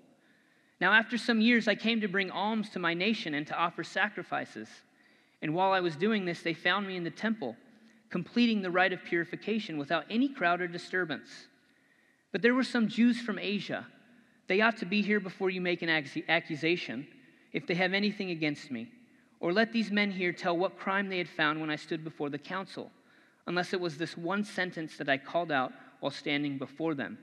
Now, 0.79 0.93
after 0.93 1.17
some 1.17 1.41
years, 1.41 1.67
I 1.67 1.73
came 1.73 1.99
to 2.01 2.07
bring 2.07 2.29
alms 2.29 2.69
to 2.69 2.79
my 2.79 2.93
nation 2.93 3.33
and 3.33 3.47
to 3.47 3.57
offer 3.57 3.83
sacrifices. 3.83 4.67
And 5.41 5.53
while 5.53 5.71
I 5.71 5.79
was 5.79 5.95
doing 5.95 6.25
this, 6.25 6.41
they 6.41 6.53
found 6.53 6.87
me 6.87 6.95
in 6.95 7.03
the 7.03 7.11
temple, 7.11 7.55
completing 8.09 8.61
the 8.61 8.71
rite 8.71 8.93
of 8.93 9.03
purification 9.03 9.77
without 9.77 10.05
any 10.09 10.29
crowd 10.29 10.61
or 10.61 10.67
disturbance. 10.67 11.47
But 12.31 12.41
there 12.41 12.55
were 12.55 12.63
some 12.63 12.87
Jews 12.87 13.21
from 13.21 13.39
Asia. 13.39 13.85
They 14.47 14.61
ought 14.61 14.77
to 14.77 14.85
be 14.85 15.01
here 15.01 15.19
before 15.19 15.49
you 15.49 15.61
make 15.61 15.81
an 15.81 15.89
accusation, 15.89 17.07
if 17.53 17.67
they 17.67 17.75
have 17.75 17.93
anything 17.93 18.31
against 18.31 18.71
me. 18.71 18.87
Or 19.39 19.53
let 19.53 19.71
these 19.71 19.91
men 19.91 20.11
here 20.11 20.33
tell 20.33 20.57
what 20.57 20.79
crime 20.79 21.09
they 21.09 21.19
had 21.19 21.29
found 21.29 21.61
when 21.61 21.69
I 21.69 21.75
stood 21.75 22.03
before 22.03 22.29
the 22.29 22.37
council, 22.39 22.91
unless 23.45 23.73
it 23.73 23.79
was 23.79 23.97
this 23.97 24.17
one 24.17 24.43
sentence 24.43 24.97
that 24.97 25.09
I 25.09 25.17
called 25.17 25.51
out 25.51 25.73
while 25.99 26.11
standing 26.11 26.57
before 26.57 26.95
them. 26.95 27.17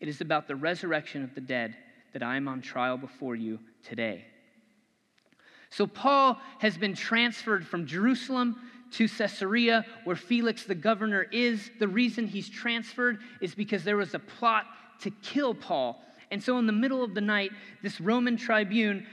It 0.00 0.08
is 0.08 0.20
about 0.20 0.48
the 0.48 0.56
resurrection 0.56 1.22
of 1.22 1.34
the 1.34 1.40
dead 1.40 1.76
that 2.12 2.22
I 2.22 2.36
am 2.36 2.48
on 2.48 2.60
trial 2.60 2.96
before 2.96 3.36
you 3.36 3.60
today. 3.84 4.24
So, 5.72 5.86
Paul 5.86 6.38
has 6.58 6.76
been 6.76 6.94
transferred 6.94 7.66
from 7.66 7.86
Jerusalem 7.86 8.56
to 8.92 9.08
Caesarea, 9.08 9.86
where 10.04 10.16
Felix 10.16 10.64
the 10.64 10.74
governor 10.74 11.26
is. 11.32 11.70
The 11.78 11.88
reason 11.88 12.26
he's 12.26 12.50
transferred 12.50 13.20
is 13.40 13.54
because 13.54 13.82
there 13.82 13.96
was 13.96 14.12
a 14.12 14.18
plot 14.18 14.66
to 15.00 15.10
kill 15.22 15.54
Paul. 15.54 16.04
And 16.30 16.42
so, 16.42 16.58
in 16.58 16.66
the 16.66 16.72
middle 16.72 17.02
of 17.02 17.14
the 17.14 17.22
night, 17.22 17.52
this 17.82 18.02
Roman 18.02 18.36
tribune, 18.36 19.06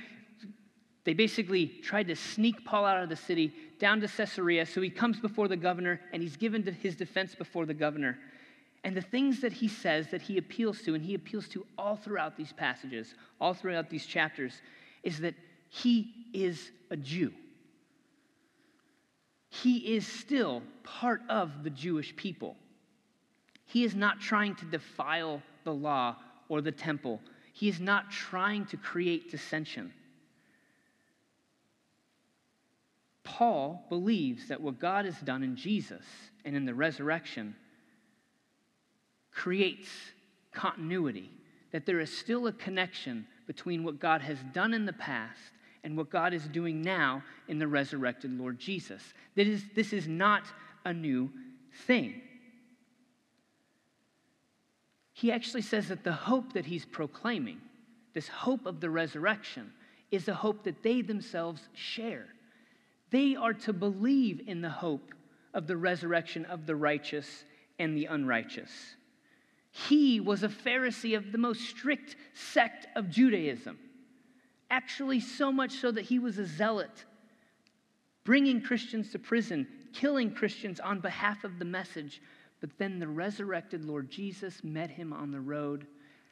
they 1.06 1.14
basically 1.14 1.68
tried 1.68 2.08
to 2.08 2.16
sneak 2.16 2.66
Paul 2.66 2.86
out 2.86 3.02
of 3.02 3.08
the 3.08 3.16
city 3.16 3.54
down 3.80 4.02
to 4.02 4.08
Caesarea. 4.08 4.66
So 4.66 4.82
he 4.82 4.90
comes 4.90 5.20
before 5.20 5.48
the 5.48 5.56
governor 5.56 6.02
and 6.12 6.22
he's 6.22 6.36
given 6.36 6.62
his 6.82 6.96
defense 6.96 7.36
before 7.36 7.66
the 7.66 7.74
governor. 7.74 8.20
And 8.84 8.96
the 8.96 9.02
things 9.02 9.42
that 9.42 9.54
he 9.54 9.68
says 9.68 10.12
that 10.12 10.22
he 10.22 10.38
appeals 10.38 10.82
to, 10.82 10.94
and 10.94 11.04
he 11.04 11.16
appeals 11.16 11.48
to 11.50 11.66
all 11.78 11.96
throughout 11.96 12.38
these 12.38 12.54
passages, 12.54 13.16
all 13.40 13.54
throughout 13.54 13.90
these 13.90 14.06
chapters, 14.06 14.62
is 15.04 15.20
that 15.20 15.36
he 15.70 16.14
is 16.34 16.72
a 16.90 16.98
Jew 16.98 17.32
he 19.50 19.96
is 19.96 20.08
still 20.08 20.62
part 20.84 21.22
of 21.28 21.64
the 21.64 21.70
Jewish 21.70 22.16
people. 22.16 22.56
He 23.66 23.84
is 23.84 23.96
not 23.96 24.20
trying 24.20 24.56
to 24.56 24.66
defile 24.66 25.42
the 25.64 25.74
law 25.74 26.18
or 26.48 26.62
the 26.62 26.72
temple, 26.72 27.22
he 27.54 27.68
is 27.68 27.80
not 27.80 28.10
trying 28.10 28.66
to 28.68 28.78
create 28.78 29.30
dissension. 29.30 29.94
Paul 33.24 33.86
believes 33.90 34.48
that 34.48 34.60
what 34.60 34.80
God 34.80 35.06
has 35.06 35.20
done 35.20 35.44
in 35.44 35.56
Jesus 35.56 36.04
and 36.44 36.56
in 36.56 36.66
the 36.66 36.74
resurrection 36.74 37.56
creates 39.32 39.90
continuity, 40.52 41.30
that 41.72 41.86
there 41.86 42.00
is 42.00 42.18
still 42.18 42.48
a 42.48 42.54
connection 42.54 43.28
between 43.46 43.84
what 43.84 44.00
God 44.00 44.22
has 44.22 44.40
done 44.54 44.74
in 44.74 44.86
the 44.86 44.94
past 44.94 45.52
and 45.84 45.98
what 45.98 46.10
God 46.10 46.34
is 46.34 46.48
doing 46.48 46.82
now 46.82 47.24
in 47.48 47.60
the 47.60 47.68
resurrected 47.68 48.38
Lord 48.38 48.60
Jesus. 48.60 49.02
That 49.36 49.48
is, 49.48 49.64
this 49.76 49.94
is 49.94 50.08
not 50.08 50.44
a 50.86 50.94
new 50.94 51.30
thing. 51.86 52.22
He 55.14 55.32
actually 55.32 55.64
says 55.64 55.90
that 55.90 56.04
the 56.04 56.14
hope 56.14 56.54
that 56.54 56.66
he's 56.66 56.86
proclaiming, 56.86 57.60
this 58.14 58.28
hope 58.28 58.66
of 58.66 58.80
the 58.80 58.90
resurrection, 58.90 59.72
is 60.12 60.28
a 60.28 60.34
hope 60.34 60.64
that 60.64 60.82
they 60.82 61.02
themselves 61.02 61.68
share. 61.74 62.28
They 63.12 63.36
are 63.36 63.54
to 63.54 63.74
believe 63.74 64.42
in 64.48 64.62
the 64.62 64.70
hope 64.70 65.14
of 65.54 65.68
the 65.68 65.78
resurrection 65.78 66.46
of 66.46 66.66
the 66.66 66.76
righteous 66.76 67.44
and 67.80 67.98
the 67.98 68.06
unrighteous. 68.06 68.72
He 69.72 70.20
was 70.20 70.44
a 70.44 70.50
Pharisee 70.50 71.16
of 71.16 71.32
the 71.32 71.38
most 71.38 71.62
strict 71.62 72.16
sect 72.34 72.88
of 72.96 73.10
Judaism. 73.10 73.78
Actually, 74.70 75.20
so 75.20 75.52
much 75.52 75.72
so 75.72 75.92
that 75.92 76.06
he 76.06 76.20
was 76.20 76.38
a 76.38 76.46
zealot, 76.46 77.06
bringing 78.24 78.62
Christians 78.62 79.12
to 79.12 79.20
prison, 79.20 79.68
killing 79.94 80.32
Christians 80.32 80.80
on 80.80 81.00
behalf 81.00 81.44
of 81.44 81.58
the 81.58 81.66
message. 81.66 82.22
But 82.62 82.78
then 82.78 83.00
the 83.00 83.08
resurrected 83.08 83.86
Lord 83.86 84.10
Jesus 84.10 84.64
met 84.64 84.90
him 84.90 85.14
on 85.14 85.32
the 85.32 85.40
road, 85.40 85.88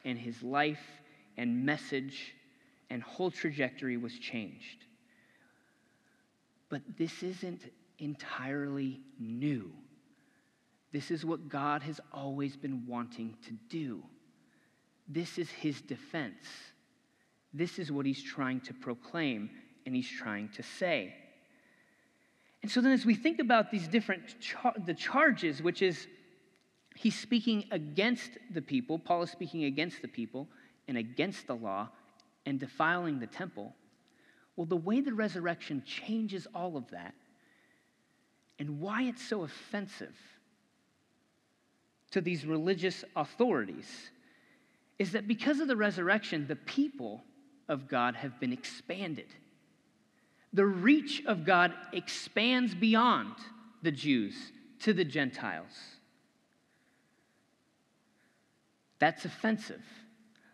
and 0.06 0.17
his 0.17 0.43
life 0.43 0.86
and 1.38 1.65
message 1.65 2.36
and 2.89 3.02
whole 3.02 3.32
trajectory 3.32 3.97
was 3.97 4.17
changed. 4.19 4.86
But 6.69 6.82
this 6.97 7.23
isn't 7.23 7.71
entirely 8.00 9.02
new. 9.19 9.71
This 10.91 11.12
is 11.12 11.26
what 11.26 11.50
God 11.50 11.82
has 11.84 12.00
always 12.13 12.56
been 12.56 12.86
wanting 12.88 13.36
to 13.45 13.52
do. 13.69 14.04
This 15.08 15.38
is 15.38 15.50
his 15.50 15.82
defense. 15.82 16.45
This 17.54 17.80
is 17.80 17.92
what 17.92 18.06
he's 18.06 18.22
trying 18.22 18.62
to 18.62 18.74
proclaim 18.74 19.50
and 19.86 19.96
he's 19.96 20.10
trying 20.10 20.50
to 20.50 20.64
say. 20.64 21.16
And 22.62 22.72
so 22.72 22.82
then 22.82 22.92
as 22.92 23.06
we 23.06 23.16
think 23.16 23.40
about 23.40 23.72
these 23.72 23.88
different 23.88 24.40
char- 24.40 24.76
the 24.86 24.94
charges 24.94 25.62
which 25.62 25.82
is 25.82 26.08
he's 26.96 27.18
speaking 27.18 27.66
against 27.72 28.32
the 28.54 28.62
people, 28.62 29.00
Paul 29.00 29.24
is 29.24 29.32
speaking 29.32 29.64
against 29.66 30.02
the 30.02 30.08
people 30.08 30.48
and 30.88 30.98
against 30.98 31.48
the 31.48 31.56
law 31.56 31.90
and 32.46 32.60
defiling 32.60 33.20
the 33.20 33.28
temple. 33.28 33.74
Well, 34.56 34.66
the 34.66 34.76
way 34.76 35.02
the 35.02 35.14
resurrection 35.14 35.84
changes 35.86 36.48
all 36.54 36.78
of 36.78 36.90
that 36.92 37.14
and 38.60 38.80
why 38.80 39.04
it's 39.04 39.22
so 39.22 39.44
offensive 39.44 40.16
to 42.12 42.22
these 42.22 42.46
religious 42.46 43.04
authorities 43.16 44.12
is 44.98 45.12
that 45.12 45.28
because 45.28 45.60
of 45.60 45.68
the 45.68 45.76
resurrection, 45.76 46.48
the 46.48 46.56
people 46.56 47.24
of 47.68 47.88
God 47.88 48.16
have 48.16 48.40
been 48.40 48.54
expanded. 48.54 49.28
The 50.54 50.66
reach 50.66 51.24
of 51.26 51.46
God 51.46 51.74
expands 51.92 52.74
beyond 52.74 53.34
the 53.82 53.92
Jews 53.92 54.52
to 54.80 54.94
the 54.94 55.06
Gentiles. 55.06 55.72
That's 59.00 59.26
offensive. 59.26 59.84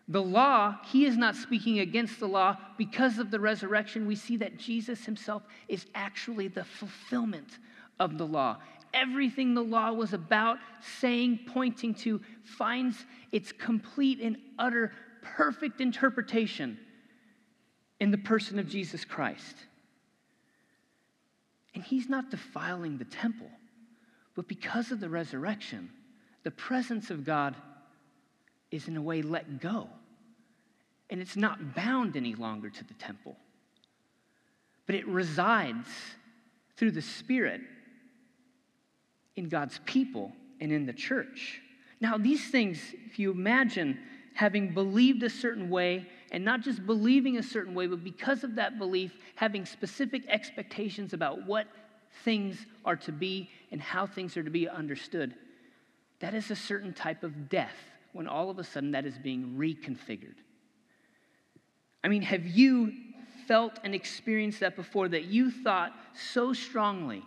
The 0.10 0.21
law, 0.21 0.78
he 0.86 1.06
is 1.06 1.15
not 1.15 1.36
speaking 1.36 1.80
against 1.80 2.19
the 2.19 2.28
law. 2.28 2.58
Because 2.78 3.19
of 3.19 3.32
the 3.32 3.39
resurrection, 3.39 4.06
we 4.06 4.15
see 4.15 4.36
that 4.38 4.58
Jesus 4.58 5.06
himself 5.06 5.43
is 5.69 5.86
actually 5.95 6.49
the 6.49 6.65
fulfillment 6.65 7.60
of 7.99 8.17
the 8.17 8.28
law. 8.28 8.58
Everything 8.93 9.54
the 9.54 9.63
law 9.63 9.93
was 9.93 10.13
about, 10.13 10.58
saying, 10.99 11.39
pointing 11.47 11.93
to, 11.95 12.19
finds 12.43 13.06
its 13.32 13.52
complete 13.52 14.19
and 14.19 14.38
utter 14.60 14.91
perfect 15.21 15.80
interpretation 15.80 16.78
in 18.03 18.11
the 18.11 18.17
person 18.17 18.59
of 18.59 18.67
Jesus 18.67 19.05
Christ. 19.05 19.55
And 21.73 21.81
he's 21.81 22.09
not 22.09 22.29
defiling 22.29 22.97
the 22.97 23.05
temple, 23.05 23.49
but 24.35 24.45
because 24.45 24.91
of 24.91 24.99
the 24.99 25.07
resurrection, 25.07 25.89
the 26.43 26.51
presence 26.51 27.09
of 27.09 27.23
God 27.23 27.55
is 28.71 28.89
in 28.89 28.97
a 28.97 29.01
way 29.01 29.21
let 29.21 29.61
go. 29.61 29.87
And 31.09 31.21
it's 31.21 31.37
not 31.37 31.75
bound 31.75 32.17
any 32.17 32.35
longer 32.35 32.69
to 32.69 32.83
the 32.83 32.93
temple, 32.95 33.37
but 34.85 34.95
it 34.95 35.07
resides 35.07 35.87
through 36.75 36.91
the 36.91 37.01
Spirit 37.01 37.61
in 39.37 39.47
God's 39.47 39.79
people 39.85 40.33
and 40.59 40.73
in 40.73 40.85
the 40.85 40.91
church. 40.91 41.61
Now, 42.01 42.17
these 42.17 42.51
things, 42.51 42.81
if 43.05 43.17
you 43.17 43.31
imagine 43.31 43.97
having 44.33 44.73
believed 44.73 45.23
a 45.23 45.29
certain 45.29 45.69
way, 45.69 46.05
and 46.33 46.43
not 46.43 46.61
just 46.61 46.85
believing 46.85 47.37
a 47.37 47.43
certain 47.43 47.75
way, 47.75 47.85
but 47.85 48.03
because 48.03 48.43
of 48.43 48.55
that 48.55 48.79
belief, 48.79 49.13
having 49.35 49.65
specific 49.65 50.23
expectations 50.27 51.13
about 51.13 51.45
what 51.45 51.67
things 52.23 52.65
are 52.83 52.95
to 52.95 53.11
be 53.11 53.49
and 53.71 53.79
how 53.79 54.07
things 54.07 54.35
are 54.35 54.43
to 54.43 54.49
be 54.49 54.67
understood, 54.67 55.35
that 56.19 56.33
is 56.33 56.49
a 56.49 56.55
certain 56.55 56.91
type 56.91 57.23
of 57.23 57.49
death 57.49 57.75
when 58.13 58.27
all 58.27 58.49
of 58.49 58.57
a 58.57 58.63
sudden 58.63 58.91
that 58.91 59.05
is 59.05 59.17
being 59.19 59.55
reconfigured. 59.57 60.35
I 62.03 62.07
mean, 62.07 62.23
have 62.23 62.45
you 62.45 62.91
felt 63.47 63.79
and 63.83 63.93
experienced 63.93 64.59
that 64.61 64.75
before 64.75 65.07
that 65.09 65.25
you 65.25 65.51
thought 65.51 65.93
so 66.15 66.51
strongly 66.51 67.23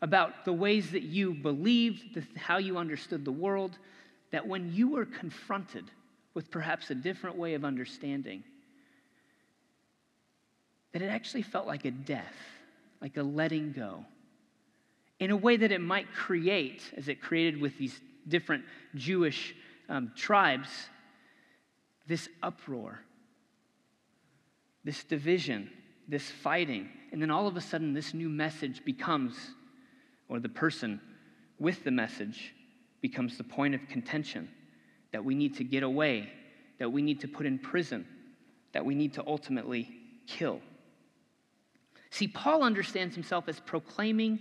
about 0.00 0.44
the 0.44 0.52
ways 0.52 0.92
that 0.92 1.02
you 1.02 1.34
believed, 1.34 2.14
the, 2.14 2.22
how 2.38 2.58
you 2.58 2.76
understood 2.76 3.24
the 3.24 3.32
world, 3.32 3.78
that 4.30 4.46
when 4.46 4.72
you 4.72 4.90
were 4.90 5.06
confronted 5.06 5.90
with 6.34 6.50
perhaps 6.50 6.90
a 6.90 6.94
different 6.94 7.36
way 7.36 7.54
of 7.54 7.64
understanding, 7.64 8.42
that 10.92 11.02
it 11.02 11.08
actually 11.08 11.42
felt 11.42 11.66
like 11.66 11.84
a 11.84 11.90
death, 11.90 12.34
like 13.00 13.16
a 13.16 13.22
letting 13.22 13.72
go, 13.72 14.04
in 15.20 15.30
a 15.30 15.36
way 15.36 15.56
that 15.56 15.72
it 15.72 15.80
might 15.80 16.12
create, 16.12 16.82
as 16.96 17.08
it 17.08 17.20
created 17.20 17.60
with 17.60 17.78
these 17.78 18.00
different 18.28 18.64
Jewish 18.94 19.54
um, 19.88 20.12
tribes, 20.16 20.68
this 22.06 22.28
uproar, 22.42 23.00
this 24.82 25.04
division, 25.04 25.70
this 26.08 26.30
fighting. 26.30 26.88
And 27.12 27.22
then 27.22 27.30
all 27.30 27.46
of 27.46 27.56
a 27.56 27.60
sudden, 27.60 27.94
this 27.94 28.12
new 28.12 28.28
message 28.28 28.84
becomes 28.84 29.34
or 30.28 30.40
the 30.40 30.48
person 30.48 31.00
with 31.58 31.84
the 31.84 31.90
message 31.90 32.54
becomes 33.00 33.36
the 33.38 33.44
point 33.44 33.74
of 33.74 33.86
contention 33.88 34.48
that 35.14 35.24
we 35.24 35.36
need 35.36 35.54
to 35.54 35.62
get 35.62 35.84
away, 35.84 36.28
that 36.80 36.90
we 36.90 37.00
need 37.00 37.20
to 37.20 37.28
put 37.28 37.46
in 37.46 37.56
prison, 37.56 38.04
that 38.72 38.84
we 38.84 38.96
need 38.96 39.12
to 39.14 39.24
ultimately 39.28 39.88
kill. 40.26 40.60
See, 42.10 42.26
Paul 42.26 42.64
understands 42.64 43.14
himself 43.14 43.48
as 43.48 43.60
proclaiming 43.60 44.40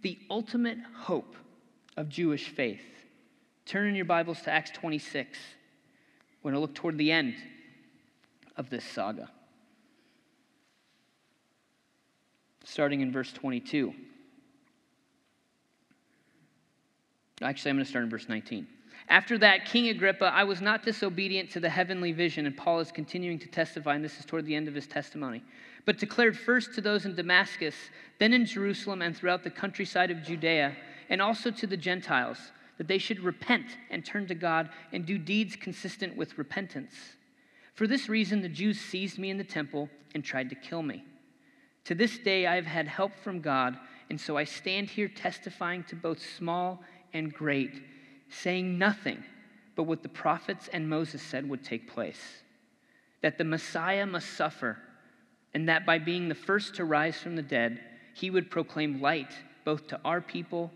the 0.00 0.18
ultimate 0.30 0.78
hope 0.94 1.36
of 1.98 2.08
Jewish 2.08 2.48
faith. 2.48 2.80
Turn 3.66 3.88
in 3.88 3.94
your 3.94 4.06
Bibles 4.06 4.40
to 4.40 4.50
Acts 4.50 4.70
26. 4.70 5.38
We're 6.42 6.52
going 6.52 6.54
to 6.54 6.60
look 6.60 6.74
toward 6.74 6.96
the 6.96 7.12
end 7.12 7.34
of 8.56 8.70
this 8.70 8.86
saga. 8.86 9.28
Starting 12.64 13.02
in 13.02 13.12
verse 13.12 13.34
22. 13.34 13.92
Actually, 17.42 17.68
I'm 17.68 17.76
going 17.76 17.84
to 17.84 17.90
start 17.90 18.04
in 18.04 18.10
verse 18.10 18.30
19. 18.30 18.66
After 19.08 19.38
that, 19.38 19.66
King 19.66 19.88
Agrippa, 19.88 20.32
I 20.34 20.42
was 20.44 20.60
not 20.60 20.82
disobedient 20.82 21.50
to 21.50 21.60
the 21.60 21.70
heavenly 21.70 22.10
vision, 22.12 22.44
and 22.46 22.56
Paul 22.56 22.80
is 22.80 22.90
continuing 22.90 23.38
to 23.38 23.46
testify, 23.46 23.94
and 23.94 24.04
this 24.04 24.18
is 24.18 24.24
toward 24.24 24.46
the 24.46 24.54
end 24.54 24.66
of 24.66 24.74
his 24.74 24.88
testimony, 24.88 25.44
but 25.84 25.98
declared 25.98 26.36
first 26.36 26.74
to 26.74 26.80
those 26.80 27.06
in 27.06 27.14
Damascus, 27.14 27.76
then 28.18 28.32
in 28.32 28.44
Jerusalem, 28.44 29.02
and 29.02 29.16
throughout 29.16 29.44
the 29.44 29.50
countryside 29.50 30.10
of 30.10 30.24
Judea, 30.24 30.76
and 31.08 31.22
also 31.22 31.52
to 31.52 31.66
the 31.68 31.76
Gentiles, 31.76 32.50
that 32.78 32.88
they 32.88 32.98
should 32.98 33.20
repent 33.20 33.66
and 33.90 34.04
turn 34.04 34.26
to 34.26 34.34
God 34.34 34.70
and 34.92 35.06
do 35.06 35.18
deeds 35.18 35.54
consistent 35.54 36.16
with 36.16 36.36
repentance. 36.36 36.94
For 37.74 37.86
this 37.86 38.08
reason, 38.08 38.42
the 38.42 38.48
Jews 38.48 38.80
seized 38.80 39.18
me 39.18 39.30
in 39.30 39.38
the 39.38 39.44
temple 39.44 39.88
and 40.14 40.24
tried 40.24 40.50
to 40.50 40.56
kill 40.56 40.82
me. 40.82 41.04
To 41.84 41.94
this 41.94 42.18
day, 42.18 42.46
I 42.46 42.56
have 42.56 42.66
had 42.66 42.88
help 42.88 43.14
from 43.14 43.40
God, 43.40 43.78
and 44.10 44.20
so 44.20 44.36
I 44.36 44.44
stand 44.44 44.90
here 44.90 45.08
testifying 45.08 45.84
to 45.84 45.94
both 45.94 46.20
small 46.36 46.82
and 47.12 47.32
great, 47.32 47.82
saying 48.28 48.78
nothing 48.78 49.24
but 49.74 49.84
what 49.84 50.02
the 50.02 50.08
prophets 50.08 50.68
and 50.72 50.88
Moses 50.88 51.22
said 51.22 51.48
would 51.48 51.64
take 51.64 51.90
place 51.90 52.42
that 53.22 53.38
the 53.38 53.44
Messiah 53.44 54.06
must 54.06 54.34
suffer, 54.34 54.78
and 55.54 55.68
that 55.68 55.86
by 55.86 55.98
being 55.98 56.28
the 56.28 56.34
first 56.34 56.76
to 56.76 56.84
rise 56.84 57.16
from 57.16 57.34
the 57.34 57.42
dead, 57.42 57.80
he 58.14 58.30
would 58.30 58.50
proclaim 58.50 59.00
light 59.00 59.32
both 59.64 59.88
to 59.88 60.00
our 60.04 60.20
people 60.20 60.70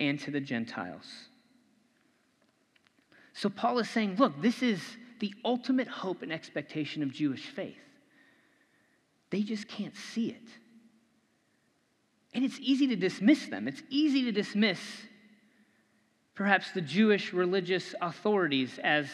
and 0.00 0.18
to 0.18 0.30
the 0.30 0.40
Gentiles. 0.40 1.06
So 3.32 3.48
Paul 3.48 3.78
is 3.78 3.88
saying, 3.88 4.16
look, 4.16 4.40
this 4.42 4.62
is 4.62 4.80
the 5.20 5.32
ultimate 5.44 5.88
hope 5.88 6.22
and 6.22 6.32
expectation 6.32 7.02
of 7.02 7.12
Jewish 7.12 7.46
faith. 7.46 7.76
They 9.30 9.42
just 9.42 9.68
can't 9.68 9.94
see 9.94 10.30
it. 10.30 10.48
And 12.34 12.44
it's 12.44 12.58
easy 12.60 12.88
to 12.88 12.96
dismiss 12.96 13.46
them. 13.46 13.68
It's 13.68 13.82
easy 13.88 14.24
to 14.24 14.32
dismiss 14.32 14.80
perhaps 16.34 16.72
the 16.72 16.80
Jewish 16.80 17.32
religious 17.32 17.94
authorities 18.00 18.78
as 18.82 19.08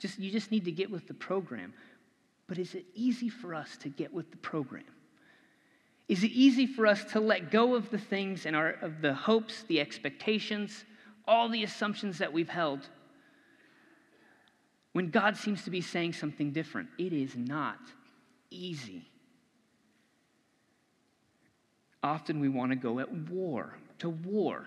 just 0.00 0.18
you 0.18 0.30
just 0.30 0.50
need 0.50 0.64
to 0.64 0.72
get 0.72 0.90
with 0.90 1.06
the 1.06 1.14
program. 1.14 1.72
But 2.46 2.58
is 2.58 2.74
it 2.74 2.84
easy 2.94 3.28
for 3.28 3.54
us 3.54 3.76
to 3.78 3.88
get 3.88 4.12
with 4.12 4.30
the 4.30 4.36
program? 4.38 4.84
Is 6.08 6.22
it 6.22 6.32
easy 6.32 6.66
for 6.66 6.86
us 6.86 7.04
to 7.12 7.20
let 7.20 7.50
go 7.50 7.74
of 7.74 7.90
the 7.90 7.98
things 7.98 8.44
and 8.44 8.54
our, 8.54 8.72
of 8.82 9.00
the 9.00 9.14
hopes, 9.14 9.62
the 9.62 9.80
expectations, 9.80 10.84
all 11.26 11.48
the 11.48 11.64
assumptions 11.64 12.18
that 12.18 12.32
we've 12.32 12.48
held 12.48 12.86
when 14.92 15.08
God 15.08 15.36
seems 15.36 15.64
to 15.64 15.70
be 15.70 15.80
saying 15.80 16.12
something 16.12 16.52
different? 16.52 16.88
It 16.98 17.14
is 17.14 17.34
not 17.36 17.78
easy. 18.50 19.08
Often 22.02 22.40
we 22.40 22.50
want 22.50 22.72
to 22.72 22.76
go 22.76 22.98
at 22.98 23.10
war, 23.10 23.78
to 24.00 24.10
war, 24.10 24.66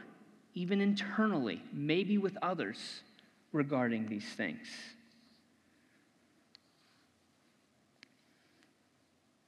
even 0.58 0.82
internally, 0.82 1.62
maybe 1.72 2.18
with 2.18 2.36
others 2.42 3.04
regarding 3.52 4.08
these 4.08 4.26
things. 4.26 4.68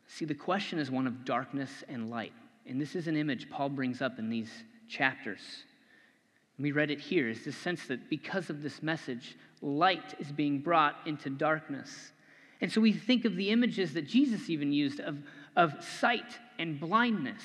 See, 0.05 0.25
the 0.25 0.35
question 0.35 0.77
is 0.77 0.91
one 0.91 1.07
of 1.07 1.25
darkness 1.25 1.71
and 1.87 2.11
light. 2.11 2.33
And 2.67 2.79
this 2.79 2.95
is 2.95 3.07
an 3.07 3.17
image 3.17 3.49
Paul 3.49 3.69
brings 3.69 4.03
up 4.03 4.19
in 4.19 4.29
these 4.29 4.51
chapters. 4.87 5.39
We 6.59 6.73
read 6.73 6.91
it 6.91 6.99
here 6.99 7.27
is 7.27 7.43
the 7.43 7.53
sense 7.53 7.87
that 7.87 8.07
because 8.07 8.51
of 8.51 8.61
this 8.61 8.83
message, 8.83 9.35
light 9.63 10.13
is 10.19 10.31
being 10.31 10.59
brought 10.59 10.95
into 11.07 11.31
darkness. 11.31 12.11
And 12.61 12.71
so 12.71 12.81
we 12.81 12.93
think 12.93 13.25
of 13.25 13.35
the 13.35 13.49
images 13.49 13.93
that 13.93 14.07
Jesus 14.07 14.47
even 14.47 14.71
used 14.71 14.99
of, 14.99 15.17
of 15.55 15.83
sight 15.83 16.37
and 16.59 16.79
blindness. 16.79 17.41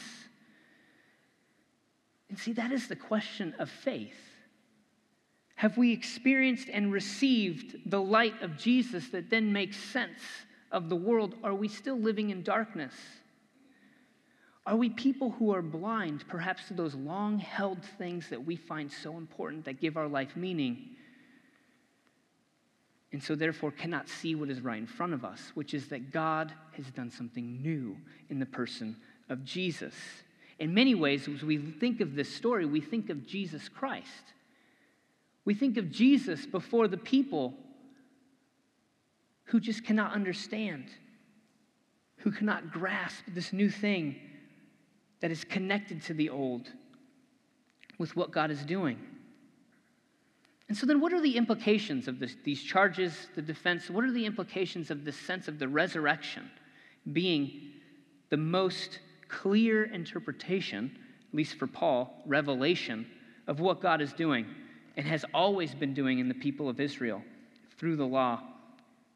And 2.35 2.40
see, 2.40 2.53
that 2.55 2.73
is 2.73 2.88
the 2.88 2.97
question 2.97 3.55
of 3.61 3.70
faith. 3.70 4.18
Have 5.55 5.79
we 5.79 5.92
experienced 5.92 6.68
and 6.68 6.90
received 6.90 7.77
the 7.88 8.01
light 8.01 8.42
of 8.42 8.59
Jesus 8.59 9.09
that 9.11 9.31
then 9.31 9.53
makes 9.53 9.77
sense 9.77 10.18
of 10.73 10.88
the 10.88 10.97
world, 10.97 11.37
are 11.44 11.55
we 11.55 11.68
still 11.68 11.97
living 11.97 12.31
in 12.31 12.42
darkness? 12.42 12.92
Are 14.66 14.75
we 14.75 14.90
people 14.90 15.31
who 15.31 15.55
are 15.55 15.62
blind, 15.62 16.25
perhaps 16.27 16.66
to 16.66 16.75
those 16.75 16.97
long 16.97 17.38
held 17.38 17.85
things 17.99 18.29
that 18.31 18.44
we 18.44 18.57
find 18.57 18.90
so 18.90 19.16
important 19.16 19.64
that 19.66 19.81
give 19.81 19.97
our 19.97 20.09
life 20.09 20.35
meaning? 20.35 20.97
And 23.12 23.23
so, 23.23 23.37
therefore, 23.37 23.70
cannot 23.70 24.09
see 24.09 24.35
what 24.35 24.51
is 24.51 24.61
right 24.61 24.79
in 24.79 24.88
front 24.88 25.14
of 25.14 25.25
us, 25.25 25.53
which 25.55 25.73
is 25.73 25.87
that 25.90 26.11
God 26.11 26.53
has 26.73 26.87
done 26.87 27.12
something 27.12 27.62
new 27.62 27.97
in 28.29 28.40
the 28.40 28.47
person 28.47 28.97
of 29.29 29.44
Jesus. 29.44 29.94
In 30.59 30.73
many 30.73 30.95
ways, 30.95 31.29
as 31.29 31.43
we 31.43 31.59
think 31.59 32.01
of 32.01 32.14
this 32.14 32.33
story, 32.33 32.64
we 32.64 32.81
think 32.81 33.11
of 33.11 33.27
Jesus 33.27 33.69
Christ. 33.69 34.33
We 35.45 35.55
think 35.55 35.77
of 35.77 35.90
Jesus 35.90 36.47
before 36.47 36.88
the 36.88 36.97
people 36.97 37.55
who 39.45 39.61
just 39.61 39.85
cannot 39.85 40.12
understand, 40.12 40.87
who 42.19 42.31
cannot 42.31 42.71
grasp 42.71 43.25
this 43.29 43.53
new 43.53 43.69
thing 43.69 44.17
that 45.21 45.31
is 45.31 45.45
connected 45.45 46.03
to 46.03 46.14
the 46.14 46.31
old 46.31 46.71
with 47.99 48.17
what 48.17 48.31
God 48.31 48.51
is 48.51 48.64
doing. 48.64 48.99
And 50.69 50.77
so, 50.77 50.87
then 50.87 51.01
what 51.01 51.12
are 51.12 51.21
the 51.21 51.37
implications 51.37 52.09
of 52.09 52.19
this, 52.19 52.37
these 52.43 52.62
charges, 52.62 53.29
the 53.35 53.43
defense? 53.43 53.90
What 53.90 54.05
are 54.05 54.12
the 54.12 54.25
implications 54.25 54.90
of 54.90 55.05
this 55.05 55.17
sense 55.17 55.47
of 55.47 55.59
the 55.59 55.69
resurrection 55.69 56.51
being 57.12 57.73
the 58.31 58.38
most 58.38 58.99
clear 59.28 59.84
interpretation, 59.84 60.96
at 61.28 61.34
least 61.34 61.56
for 61.56 61.66
Paul, 61.66 62.22
revelation 62.26 63.06
of 63.46 63.60
what 63.60 63.80
God 63.80 64.00
is 64.00 64.12
doing 64.12 64.46
and 64.96 65.06
has 65.06 65.24
always 65.34 65.74
been 65.74 65.94
doing 65.94 66.18
in 66.18 66.28
the 66.28 66.34
people 66.34 66.68
of 66.68 66.80
Israel 66.80 67.22
through 67.78 67.96
the 67.96 68.06
law 68.06 68.40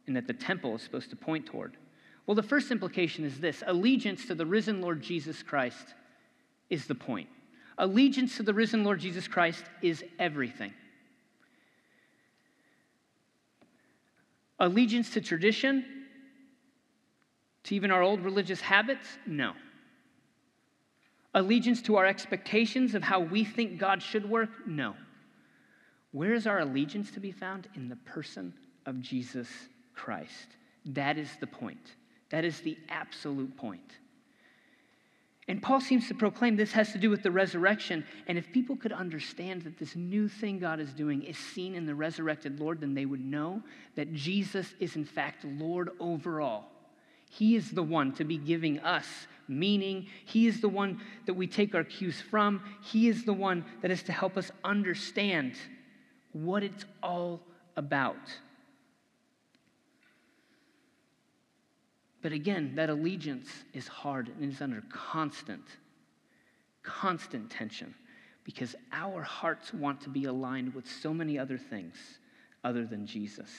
and 0.06 0.16
that 0.16 0.26
the 0.26 0.32
temple 0.32 0.74
is 0.74 0.82
supposed 0.82 1.10
to 1.10 1.16
point 1.16 1.46
toward? 1.46 1.76
Well, 2.26 2.34
the 2.34 2.42
first 2.42 2.70
implication 2.70 3.24
is 3.24 3.40
this 3.40 3.62
allegiance 3.66 4.26
to 4.26 4.34
the 4.34 4.44
risen 4.44 4.80
Lord 4.80 5.00
Jesus 5.00 5.42
Christ 5.42 5.94
is 6.68 6.86
the 6.86 6.94
point. 6.94 7.28
Allegiance 7.78 8.36
to 8.36 8.42
the 8.42 8.52
risen 8.52 8.84
Lord 8.84 9.00
Jesus 9.00 9.28
Christ 9.28 9.64
is 9.82 10.04
everything. 10.18 10.74
Allegiance 14.58 15.10
to 15.10 15.20
tradition, 15.20 15.84
to 17.62 17.74
even 17.74 17.90
our 17.90 18.02
old 18.02 18.20
religious 18.20 18.60
habits? 18.60 19.06
No. 19.26 19.52
Allegiance 21.34 21.82
to 21.82 21.96
our 21.96 22.06
expectations 22.06 22.94
of 22.94 23.02
how 23.02 23.20
we 23.20 23.44
think 23.44 23.78
God 23.78 24.02
should 24.02 24.28
work? 24.28 24.50
No. 24.66 24.94
Where 26.12 26.32
is 26.32 26.46
our 26.46 26.60
allegiance 26.60 27.10
to 27.12 27.20
be 27.20 27.32
found? 27.32 27.68
In 27.74 27.88
the 27.88 27.96
person 27.96 28.54
of 28.86 29.00
Jesus 29.00 29.48
Christ. 29.94 30.56
That 30.86 31.18
is 31.18 31.30
the 31.40 31.46
point. 31.46 31.96
That 32.30 32.44
is 32.44 32.60
the 32.60 32.78
absolute 32.88 33.56
point. 33.56 33.98
And 35.48 35.62
Paul 35.62 35.80
seems 35.80 36.08
to 36.08 36.14
proclaim 36.14 36.56
this 36.56 36.72
has 36.72 36.92
to 36.92 36.98
do 36.98 37.08
with 37.08 37.22
the 37.22 37.30
resurrection. 37.30 38.04
And 38.26 38.36
if 38.36 38.52
people 38.52 38.76
could 38.76 38.92
understand 38.92 39.62
that 39.62 39.78
this 39.78 39.96
new 39.96 40.28
thing 40.28 40.58
God 40.58 40.78
is 40.78 40.92
doing 40.92 41.22
is 41.22 41.38
seen 41.38 41.74
in 41.74 41.86
the 41.86 41.94
resurrected 41.94 42.60
Lord, 42.60 42.82
then 42.82 42.94
they 42.94 43.06
would 43.06 43.24
know 43.24 43.62
that 43.96 44.12
Jesus 44.12 44.74
is, 44.78 44.96
in 44.96 45.06
fact, 45.06 45.44
Lord 45.44 45.90
over 46.00 46.42
all. 46.42 46.70
He 47.30 47.56
is 47.56 47.70
the 47.70 47.82
one 47.82 48.12
to 48.12 48.24
be 48.24 48.36
giving 48.36 48.78
us 48.80 49.06
meaning. 49.48 50.06
He 50.26 50.46
is 50.46 50.60
the 50.60 50.68
one 50.68 51.00
that 51.26 51.34
we 51.34 51.46
take 51.46 51.74
our 51.74 51.84
cues 51.84 52.20
from. 52.20 52.62
He 52.82 53.08
is 53.08 53.24
the 53.24 53.32
one 53.32 53.64
that 53.82 53.90
is 53.90 54.02
to 54.04 54.12
help 54.12 54.36
us 54.36 54.50
understand 54.62 55.54
what 56.32 56.62
it's 56.62 56.84
all 57.02 57.40
about. 57.76 58.16
But 62.20 62.32
again, 62.32 62.74
that 62.74 62.90
allegiance 62.90 63.48
is 63.72 63.86
hard 63.88 64.28
and 64.28 64.52
is 64.52 64.60
under 64.60 64.82
constant, 64.90 65.64
constant 66.82 67.50
tension 67.50 67.94
because 68.44 68.74
our 68.92 69.22
hearts 69.22 69.72
want 69.72 70.00
to 70.00 70.08
be 70.08 70.24
aligned 70.24 70.74
with 70.74 70.88
so 70.88 71.12
many 71.14 71.38
other 71.38 71.58
things 71.58 71.96
other 72.64 72.84
than 72.84 73.06
Jesus. 73.06 73.50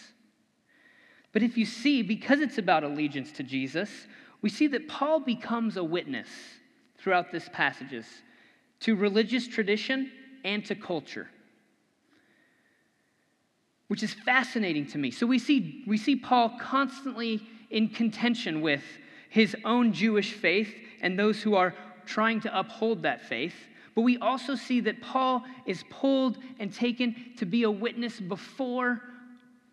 But 1.32 1.44
if 1.44 1.58
you 1.58 1.66
see, 1.66 2.02
because 2.02 2.40
it's 2.40 2.58
about 2.58 2.84
allegiance 2.84 3.32
to 3.34 3.44
Jesus, 3.44 4.08
we 4.42 4.50
see 4.50 4.68
that 4.68 4.88
Paul 4.88 5.20
becomes 5.20 5.78
a 5.78 5.84
witness 5.84 6.28
throughout 6.98 7.32
this 7.32 7.50
passages 7.52 8.06
to 8.82 8.96
religious 8.96 9.48
tradition 9.48 10.12
and 10.44 10.66
to 10.66 10.76
culture 10.76 11.28
which 13.88 14.04
is 14.04 14.14
fascinating 14.14 14.86
to 14.88 14.98
me 14.98 15.12
so 15.12 15.26
we 15.26 15.40
see 15.40 15.84
we 15.86 15.98
see 15.98 16.16
paul 16.16 16.56
constantly 16.62 17.42
in 17.70 17.90
contention 17.90 18.62
with 18.62 18.84
his 19.30 19.56
own 19.64 19.94
Jewish 19.94 20.34
faith 20.34 20.74
and 21.02 21.18
those 21.18 21.42
who 21.42 21.56
are 21.56 21.76
trying 22.06 22.42
to 22.42 22.60
uphold 22.60 23.04
that 23.04 23.22
faith. 23.22 23.54
But 23.96 24.02
we 24.02 24.18
also 24.18 24.56
see 24.56 24.82
that 24.82 25.02
Paul 25.02 25.44
is 25.66 25.84
pulled 25.90 26.38
and 26.60 26.74
taken 26.74 27.16
to 27.38 27.46
be 27.46 27.64
a 27.64 27.72
witness 27.72 28.20
before 28.20 29.02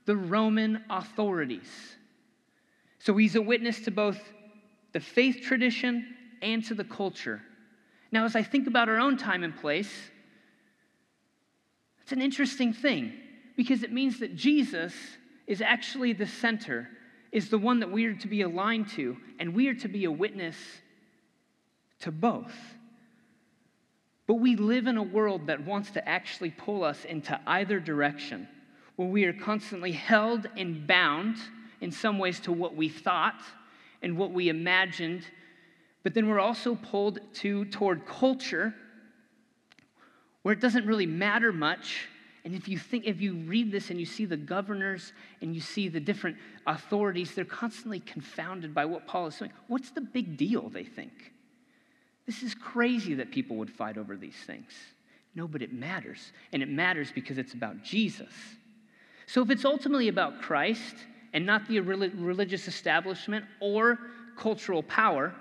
the 0.05 0.17
Roman 0.17 0.85
authorities. 0.91 1.97
So 2.99 3.17
he's 3.17 3.37
a 3.37 3.43
witness 3.43 3.81
to 3.81 3.91
both 3.91 4.21
the 4.97 5.01
faith 5.01 5.43
tradition 5.43 6.07
and 6.41 6.65
to 6.65 6.75
the 6.75 6.83
culture. 6.83 7.43
Now, 8.13 8.25
as 8.25 8.35
I 8.35 8.43
think 8.43 8.67
about 8.67 8.89
our 8.89 8.99
own 8.99 9.19
time 9.19 9.45
and 9.45 9.55
place, 9.55 9.93
it's 12.01 12.13
an 12.13 12.23
interesting 12.23 12.73
thing 12.73 13.13
because 13.59 13.83
it 13.83 13.93
means 13.93 14.21
that 14.21 14.35
Jesus 14.35 14.95
is 15.47 15.61
actually 15.61 16.15
the 16.15 16.27
center 16.27 16.89
is 17.31 17.51
the 17.51 17.59
one 17.59 17.81
that 17.81 17.93
we 17.93 18.07
are 18.07 18.15
to 18.15 18.27
be 18.27 18.41
aligned 18.41 18.89
to, 18.93 19.19
and 19.39 19.55
we 19.55 19.69
are 19.69 19.75
to 19.75 19.89
be 19.89 20.07
a 20.07 20.11
witness 20.11 20.57
to 22.01 22.11
both. 22.11 22.57
But 24.27 24.37
we 24.37 24.57
live 24.57 24.87
in 24.87 24.97
a 24.97 25.03
world 25.03 25.49
that 25.49 25.63
wants 25.63 25.91
to 25.91 26.09
actually 26.09 26.53
pull 26.53 26.83
us 26.83 27.05
into 27.05 27.39
either 27.47 27.81
direction, 27.81 28.49
where 28.97 29.09
we 29.09 29.27
are 29.27 29.35
constantly 29.35 29.93
held 29.93 30.49
and 30.57 30.87
bound 30.87 31.37
in 31.83 31.93
some 31.93 32.19
ways 32.19 32.41
to 32.41 32.53
what 32.53 32.75
we 32.75 32.89
thought 32.89 33.43
and 34.03 34.17
what 34.17 34.33
we 34.33 34.49
imagined, 34.49 35.25
but 36.03 36.15
then 36.15 36.29
we're 36.29 36.41
also 36.41 36.75
pulled 36.75 37.19
to 37.35 37.65
toward 37.67 38.07
culture 38.07 38.75
where 40.43 40.53
it 40.53 40.61
doesn't 40.61 40.87
really 40.87 41.07
matter 41.07 41.53
much 41.53 42.09
and 42.47 42.55
if 42.55 42.69
you 42.69 42.79
think, 42.79 43.07
if 43.07 43.21
you 43.21 43.35
read 43.35 43.73
this 43.73 43.91
and 43.91 43.99
you 43.99 44.07
see 44.07 44.25
the 44.25 44.37
governors 44.37 45.13
and 45.43 45.53
you 45.53 45.61
see 45.61 45.89
the 45.89 45.99
different 45.99 46.37
authorities, 46.65 47.35
they're 47.35 47.45
constantly 47.45 47.99
confounded 47.99 48.73
by 48.73 48.85
what 48.85 49.05
Paul 49.05 49.27
is 49.27 49.35
saying. 49.35 49.51
What's 49.67 49.91
the 49.91 50.01
big 50.01 50.37
deal, 50.37 50.69
they 50.69 50.85
think? 50.85 51.33
This 52.25 52.45
is 52.45 52.55
crazy 52.55 53.15
that 53.15 53.33
people 53.33 53.57
would 53.57 53.69
fight 53.69 53.99
over 53.99 54.17
these 54.17 54.37
things. 54.47 54.71
No, 55.35 55.49
but 55.49 55.61
it 55.61 55.73
matters. 55.73 56.31
And 56.53 56.63
it 56.63 56.69
matters 56.69 57.11
because 57.13 57.37
it's 57.37 57.53
about 57.53 57.83
Jesus. 57.83 58.33
So 59.27 59.43
if 59.43 59.51
it's 59.51 59.65
ultimately 59.65 60.07
about 60.07 60.41
Christ 60.41 60.95
and 61.37 61.45
not 61.45 61.69
the 61.69 61.79
religious 61.81 62.67
establishment 62.67 63.45
or 63.61 63.99
cultural 64.39 64.83
power, 64.83 65.35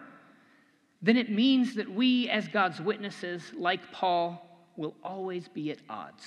then 1.01 1.15
it 1.15 1.31
means 1.31 1.73
that 1.75 1.89
we, 1.89 2.27
as 2.27 2.49
God's 2.49 2.81
witnesses, 2.81 3.41
like 3.55 3.93
Paul, 3.93 4.45
will 4.75 4.93
always 5.01 5.47
be 5.47 5.71
at 5.71 5.77
odds. 5.89 6.25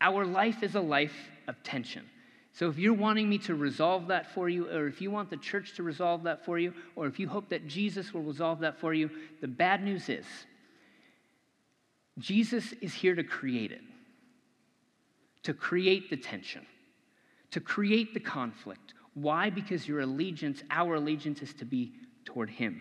Our 0.00 0.24
life 0.24 0.62
is 0.62 0.76
a 0.76 0.80
life 0.80 1.12
of 1.46 1.62
tension. 1.62 2.06
So 2.54 2.70
if 2.70 2.78
you're 2.78 2.94
wanting 2.94 3.28
me 3.28 3.36
to 3.40 3.54
resolve 3.54 4.06
that 4.06 4.32
for 4.32 4.48
you, 4.48 4.66
or 4.70 4.86
if 4.86 5.02
you 5.02 5.10
want 5.10 5.28
the 5.28 5.36
church 5.36 5.74
to 5.76 5.82
resolve 5.82 6.22
that 6.22 6.42
for 6.42 6.58
you, 6.58 6.72
or 6.96 7.06
if 7.06 7.20
you 7.20 7.28
hope 7.28 7.50
that 7.50 7.68
Jesus 7.68 8.14
will 8.14 8.22
resolve 8.22 8.60
that 8.60 8.80
for 8.80 8.94
you, 8.94 9.10
the 9.42 9.48
bad 9.48 9.84
news 9.84 10.08
is 10.08 10.24
Jesus 12.18 12.72
is 12.80 12.94
here 12.94 13.14
to 13.14 13.24
create 13.24 13.72
it, 13.72 13.82
to 15.42 15.52
create 15.52 16.08
the 16.08 16.16
tension, 16.16 16.64
to 17.50 17.60
create 17.60 18.14
the 18.14 18.20
conflict. 18.20 18.94
Why? 19.14 19.50
Because 19.50 19.86
your 19.88 20.00
allegiance, 20.00 20.62
our 20.70 20.94
allegiance, 20.94 21.42
is 21.42 21.52
to 21.54 21.64
be 21.64 21.92
toward 22.24 22.50
Him, 22.50 22.80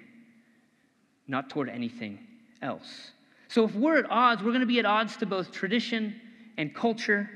not 1.28 1.50
toward 1.50 1.70
anything 1.70 2.20
else. 2.62 3.12
So 3.48 3.66
if 3.66 3.74
we're 3.74 3.98
at 3.98 4.10
odds, 4.12 4.44
we're 4.44 4.52
going 4.52 4.62
to 4.62 4.68
be 4.68 4.80
at 4.80 4.86
odds 4.86 5.18
to 5.18 5.26
both 5.26 5.52
tradition 5.52 6.20
and 6.58 6.76
culture 6.76 7.30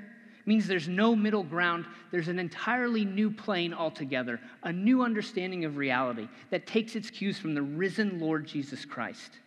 means 0.45 0.67
there's 0.67 0.87
no 0.89 1.15
middle 1.15 1.43
ground. 1.43 1.85
There's 2.11 2.27
an 2.27 2.37
entirely 2.37 3.05
new 3.05 3.31
plane 3.31 3.73
altogether, 3.73 4.39
a 4.63 4.71
new 4.71 5.01
understanding 5.01 5.65
of 5.65 5.77
reality 5.77 6.27
that 6.49 6.67
takes 6.67 6.95
its 6.95 7.09
cues 7.09 7.39
from 7.39 7.55
the 7.55 7.61
risen 7.61 8.19
Lord 8.19 8.45
Jesus 8.45 8.85
Christ. 8.85 9.39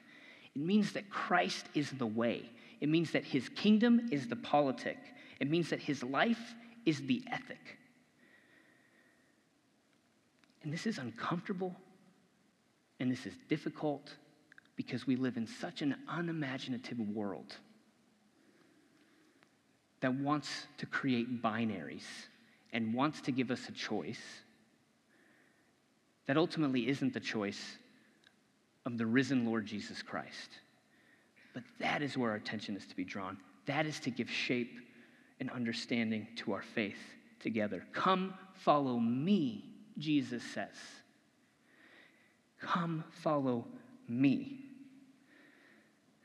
It 0.54 0.62
means 0.62 0.92
that 0.92 1.10
Christ 1.10 1.66
is 1.74 1.90
the 1.90 2.06
way. 2.06 2.50
It 2.80 2.88
means 2.88 3.10
that 3.12 3.24
his 3.24 3.48
kingdom 3.50 4.08
is 4.10 4.26
the 4.26 4.36
politic. 4.36 4.98
It 5.38 5.50
means 5.50 5.70
that 5.70 5.80
his 5.80 6.02
life 6.02 6.54
is 6.86 7.00
the 7.02 7.22
ethic. 7.30 7.76
And 10.62 10.72
this 10.72 10.86
is 10.86 10.98
uncomfortable 10.98 11.74
and 12.98 13.10
this 13.10 13.26
is 13.26 13.34
difficult 13.48 14.14
because 14.76 15.06
we 15.06 15.16
live 15.16 15.36
in 15.36 15.46
such 15.46 15.82
an 15.82 15.96
unimaginative 16.08 16.98
world 16.98 17.54
that 20.00 20.14
wants 20.14 20.66
to 20.78 20.86
create 20.86 21.42
binaries 21.42 22.04
and 22.72 22.94
wants 22.94 23.20
to 23.22 23.32
give 23.32 23.50
us 23.50 23.68
a 23.68 23.72
choice 23.72 24.20
that 26.26 26.36
ultimately 26.36 26.88
isn't 26.88 27.12
the 27.14 27.20
choice 27.20 27.76
of 28.84 28.98
the 28.98 29.06
risen 29.06 29.46
Lord 29.46 29.66
Jesus 29.66 30.02
Christ. 30.02 30.50
But 31.54 31.62
that 31.80 32.02
is 32.02 32.18
where 32.18 32.30
our 32.30 32.36
attention 32.36 32.76
is 32.76 32.86
to 32.86 32.96
be 32.96 33.04
drawn. 33.04 33.38
That 33.66 33.86
is 33.86 33.98
to 34.00 34.10
give 34.10 34.28
shape 34.28 34.72
and 35.40 35.50
understanding 35.50 36.26
to 36.36 36.52
our 36.52 36.62
faith 36.62 36.98
together. 37.40 37.84
Come 37.92 38.34
follow 38.54 38.98
me, 38.98 39.64
Jesus 39.98 40.42
says. 40.42 40.76
Come 42.60 43.04
follow 43.22 43.66
me. 44.08 44.60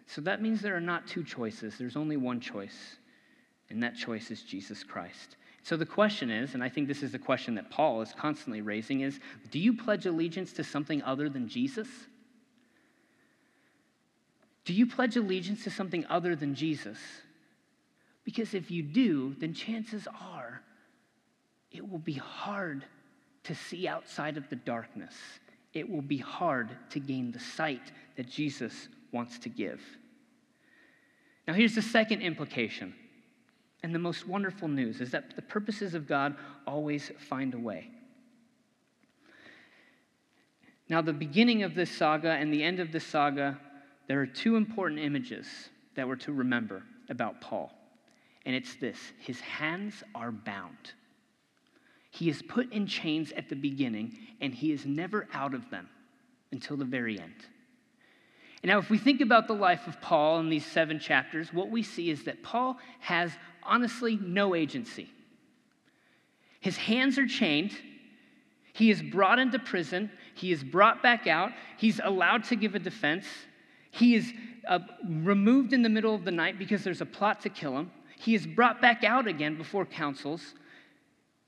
So 0.08 0.21
that 0.21 0.41
means 0.41 0.62
there 0.62 0.76
are 0.76 0.82
not 0.82 1.08
two 1.08 1.24
choices, 1.24 1.78
there's 1.78 1.95
only 1.95 2.17
one 2.17 2.39
choice 2.39 2.97
and 3.71 3.82
that 3.82 3.95
choice 3.95 4.30
is 4.30 4.43
Jesus 4.43 4.84
Christ. 4.84 5.38
So 5.63 5.78
the 5.78 5.86
question 5.86 6.30
is, 6.30 6.54
and 6.54 6.63
I 6.63 6.69
think 6.69 6.88
this 6.88 7.04
is 7.04 7.12
the 7.12 7.19
question 7.19 7.56
that 7.56 7.69
Paul 7.69 8.02
is 8.02 8.13
constantly 8.17 8.62
raising, 8.62 9.02
is 9.02 9.19
do 9.50 9.60
you 9.60 9.74
pledge 9.74 10.06
allegiance 10.06 10.52
to 10.54 10.63
something 10.63 11.02
other 11.04 11.30
than 11.30 11.47
Jesus? 11.47 11.88
Do 14.65 14.74
you 14.74 14.86
pledge 14.86 15.15
allegiance 15.15 15.63
to 15.63 15.69
something 15.69 16.06
other 16.08 16.36
than 16.36 16.54
Jesus? 16.54 16.97
Because 18.23 18.53
if 18.53 18.69
you 18.69 18.84
do, 18.84 19.36
then 19.39 19.53
chances 19.53 20.07
are 20.07 20.62
it 21.71 21.88
will 21.88 21.99
be 21.99 22.13
hard 22.13 22.86
to 23.43 23.55
see 23.55 23.88
outside 23.88 24.38
of 24.38 24.49
the 24.49 24.55
darkness. 24.57 25.15
It 25.73 25.89
will 25.89 26.01
be 26.01 26.17
hard 26.17 26.75
to 26.89 26.99
gain 26.99 27.31
the 27.31 27.39
sight 27.39 27.91
that 28.17 28.29
Jesus 28.29 28.89
wants 29.12 29.39
to 29.39 29.49
give. 29.49 29.81
Now, 31.47 31.53
here's 31.53 31.75
the 31.75 31.81
second 31.81 32.21
implication 32.21 32.93
and 33.84 33.95
the 33.95 33.99
most 33.99 34.27
wonderful 34.27 34.67
news 34.67 35.01
is 35.01 35.12
that 35.12 35.36
the 35.36 35.41
purposes 35.41 35.95
of 35.95 36.07
God 36.07 36.36
always 36.67 37.12
find 37.29 37.53
a 37.53 37.60
way. 37.60 37.89
Now, 40.88 41.01
the 41.01 41.13
beginning 41.13 41.63
of 41.63 41.73
this 41.73 41.89
saga 41.89 42.31
and 42.31 42.53
the 42.53 42.63
end 42.63 42.79
of 42.79 42.91
this 42.91 43.05
saga, 43.05 43.57
there 44.07 44.19
are 44.19 44.27
two 44.27 44.55
important 44.55 44.99
images 44.99 45.47
that 45.95 46.07
we're 46.07 46.17
to 46.17 46.34
remember 46.34 46.84
about 47.10 47.39
Paul. 47.41 47.71
And 48.45 48.56
it's 48.56 48.75
this 48.75 48.97
his 49.19 49.39
hands 49.39 50.04
are 50.15 50.32
bound. 50.32 50.93
He 52.10 52.30
is 52.30 52.41
put 52.41 52.71
in 52.73 52.88
chains 52.88 53.32
at 53.32 53.47
the 53.47 53.56
beginning, 53.56 54.17
and 54.41 54.54
he 54.54 54.71
is 54.71 54.86
never 54.86 55.27
out 55.34 55.54
of 55.54 55.69
them 55.69 55.88
until 56.51 56.75
the 56.75 56.86
very 56.86 57.19
end. 57.19 57.45
And 58.62 58.69
now, 58.69 58.77
if 58.77 58.89
we 58.89 58.97
think 58.97 59.21
about 59.21 59.47
the 59.47 59.54
life 59.54 59.88
of 59.88 59.99
Paul 60.01 60.39
in 60.39 60.49
these 60.49 60.65
seven 60.65 60.99
chapters, 60.99 61.51
what 61.54 61.69
we 61.69 61.82
see 61.82 62.10
is 62.10 62.25
that 62.25 62.43
Paul 62.43 62.77
has 62.99 63.32
honestly 63.63 64.19
no 64.21 64.54
agency. 64.54 65.10
His 66.60 66.77
hands 66.77 67.17
are 67.17 67.25
chained. 67.25 67.71
He 68.73 68.91
is 68.91 69.01
brought 69.01 69.39
into 69.39 69.58
prison. 69.58 70.12
He 70.36 70.51
is 70.51 70.63
brought 70.63 71.01
back 71.01 71.27
out. 71.27 71.51
He's 71.77 71.99
allowed 72.04 72.43
to 72.45 72.56
give 72.56 72.75
a 72.75 72.80
defense. 72.80 73.25
He 73.89 74.15
is 74.15 74.32
uh, 74.67 74.80
removed 75.06 75.73
in 75.73 75.82
the 75.82 75.89
middle 75.89 76.13
of 76.13 76.23
the 76.23 76.32
night 76.32 76.60
because 76.60 76.84
there's 76.84 77.01
a 77.01 77.06
plot 77.06 77.41
to 77.41 77.49
kill 77.49 77.77
him. 77.77 77.91
He 78.21 78.36
is 78.36 78.45
brought 78.45 78.79
back 78.81 79.03
out 79.03 79.27
again 79.27 79.55
before 79.57 79.84
councils. 79.84 80.53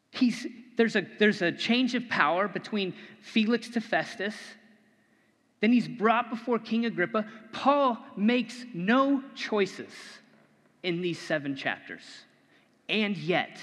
He's, 0.10 0.48
there's, 0.76 0.96
a, 0.96 1.06
there's 1.20 1.44
a 1.44 1.52
change 1.52 1.94
of 1.94 2.10
power 2.10 2.48
between 2.48 2.96
Felix 3.22 3.70
to 3.70 3.82
Festus. 3.82 4.34
Then 5.62 5.72
he's 5.72 5.88
brought 5.88 6.32
before 6.32 6.58
King 6.58 6.88
Agrippa. 6.88 7.28
Paul 7.52 8.00
makes 8.18 8.66
no 8.74 9.24
choices 9.36 9.92
in 10.82 11.02
these 11.02 11.20
seven 11.20 11.56
chapters. 11.56 12.02
And 12.90 13.16
yet, 13.18 13.60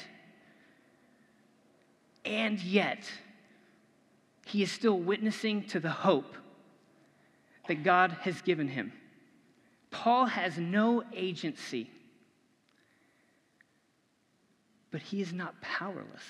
and 2.25 2.61
yet, 2.61 3.11
he 4.46 4.62
is 4.62 4.70
still 4.70 5.01
witnessing 5.01 5.64
to 5.64 5.81
the 5.81 5.90
hope 5.90 6.37
that 7.66 7.83
God 7.83 8.16
has 8.20 8.40
given 8.40 8.68
him. 8.68 8.92
Paul 9.90 10.27
has 10.27 10.59
no 10.59 11.03
agency, 11.12 11.90
but 14.90 15.00
he 15.00 15.20
is 15.20 15.33
not 15.33 15.61
powerless. 15.61 16.24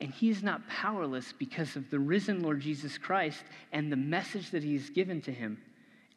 And 0.00 0.12
he 0.12 0.30
is 0.30 0.42
not 0.42 0.66
powerless 0.68 1.32
because 1.38 1.76
of 1.76 1.90
the 1.90 1.98
risen 1.98 2.42
Lord 2.42 2.60
Jesus 2.60 2.98
Christ 2.98 3.44
and 3.72 3.90
the 3.90 3.96
message 3.96 4.50
that 4.50 4.64
he 4.64 4.72
has 4.74 4.90
given 4.90 5.20
to 5.22 5.32
him 5.32 5.58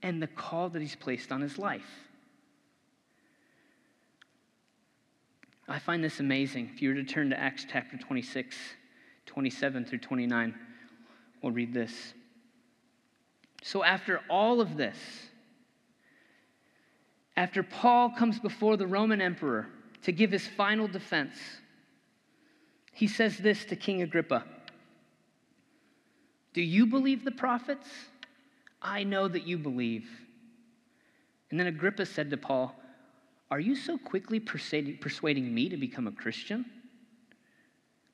and 0.01 0.21
the 0.21 0.27
call 0.27 0.69
that 0.69 0.81
he's 0.81 0.95
placed 0.95 1.31
on 1.31 1.41
his 1.41 1.57
life. 1.57 2.05
I 5.67 5.79
find 5.79 6.03
this 6.03 6.19
amazing. 6.19 6.71
If 6.73 6.81
you 6.81 6.89
were 6.89 6.95
to 6.95 7.03
turn 7.03 7.29
to 7.31 7.39
Acts 7.39 7.65
chapter 7.69 7.97
26, 7.97 8.55
27 9.25 9.85
through 9.85 9.97
29, 9.99 10.55
we'll 11.41 11.51
read 11.51 11.73
this. 11.73 12.13
So, 13.63 13.83
after 13.83 14.21
all 14.29 14.61
of 14.61 14.77
this, 14.77 14.97
after 17.35 17.63
Paul 17.63 18.11
comes 18.11 18.39
before 18.39 18.77
the 18.77 18.85
Roman 18.85 19.21
emperor 19.21 19.67
to 20.05 20.11
give 20.11 20.31
his 20.31 20.45
final 20.45 20.87
defense, 20.87 21.33
he 22.93 23.07
says 23.07 23.39
this 23.39 23.65
to 23.65 23.75
King 23.75 24.03
Agrippa 24.03 24.43
Do 26.53 26.61
you 26.61 26.85
believe 26.85 27.25
the 27.25 27.31
prophets? 27.31 27.87
I 28.83 29.03
know 29.03 29.27
that 29.27 29.47
you 29.47 29.57
believe. 29.57 30.07
And 31.49 31.59
then 31.59 31.65
Agrippa 31.65 32.05
said 32.05 32.29
to 32.29 32.37
Paul, 32.37 32.75
Are 33.49 33.59
you 33.59 33.75
so 33.75 33.97
quickly 33.97 34.39
persuading, 34.39 35.53
me 35.53 35.69
to 35.69 35.77
become 35.77 36.05
a 36.05 36.11
Christian? 36.11 36.65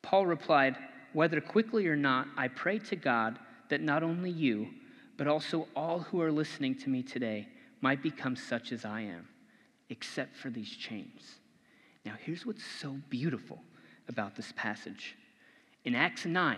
Paul 0.02 0.26
replied, 0.26 0.78
Whether 1.12 1.42
quickly 1.42 1.88
or 1.88 1.98
not, 1.98 2.28
I 2.38 2.48
pray 2.48 2.80
to 2.80 2.96
God 2.96 3.38
that 3.68 3.82
not 3.82 4.02
only 4.02 4.32
you, 4.32 4.70
but 5.18 5.28
also 5.28 5.68
all 5.76 6.00
who 6.00 6.22
are 6.22 6.32
listening 6.32 6.76
to 6.76 6.90
me 6.90 7.04
today 7.04 7.50
might 7.82 8.02
become 8.02 8.38
such 8.38 8.72
as 8.72 8.86
I 8.86 9.02
am, 9.02 9.28
except 9.90 10.38
for 10.38 10.50
these 10.50 10.70
chains. 10.70 11.41
Now, 12.06 12.14
here's 12.20 12.46
what's 12.46 12.64
so 12.64 12.98
beautiful 13.10 13.62
about 14.08 14.36
this 14.36 14.52
passage. 14.56 15.16
In 15.86 15.96
Acts 15.96 16.26
9, 16.26 16.58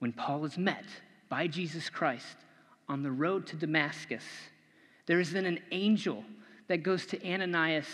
when 0.00 0.12
Paul 0.12 0.44
is 0.44 0.58
met 0.58 0.84
by 1.28 1.46
Jesus 1.46 1.88
Christ 1.88 2.36
on 2.88 3.02
the 3.02 3.10
road 3.10 3.46
to 3.48 3.56
Damascus, 3.56 4.24
there 5.06 5.20
is 5.20 5.32
then 5.32 5.46
an 5.46 5.60
angel 5.70 6.24
that 6.68 6.82
goes 6.82 7.06
to 7.06 7.32
Ananias 7.32 7.86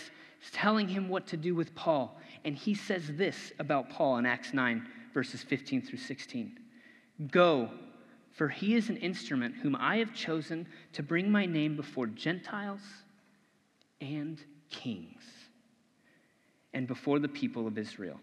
telling 0.51 0.87
him 0.87 1.09
what 1.09 1.27
to 1.27 1.37
do 1.37 1.55
with 1.55 1.73
Paul. 1.75 2.17
And 2.45 2.55
he 2.55 2.73
says 2.73 3.03
this 3.15 3.51
about 3.59 3.89
Paul 3.89 4.17
in 4.17 4.25
Acts 4.25 4.53
9, 4.53 4.87
verses 5.13 5.43
15 5.43 5.81
through 5.81 5.99
16 5.99 6.59
Go, 7.31 7.71
for 8.31 8.47
he 8.47 8.75
is 8.75 8.89
an 8.89 8.97
instrument 8.97 9.55
whom 9.55 9.75
I 9.75 9.97
have 9.97 10.13
chosen 10.13 10.67
to 10.93 11.01
bring 11.01 11.31
my 11.31 11.47
name 11.47 11.75
before 11.75 12.05
Gentiles 12.05 12.81
and 13.99 14.39
kings 14.69 15.36
and 16.77 16.87
before 16.87 17.17
the 17.17 17.27
people 17.27 17.65
of 17.65 17.75
Israel. 17.75 18.19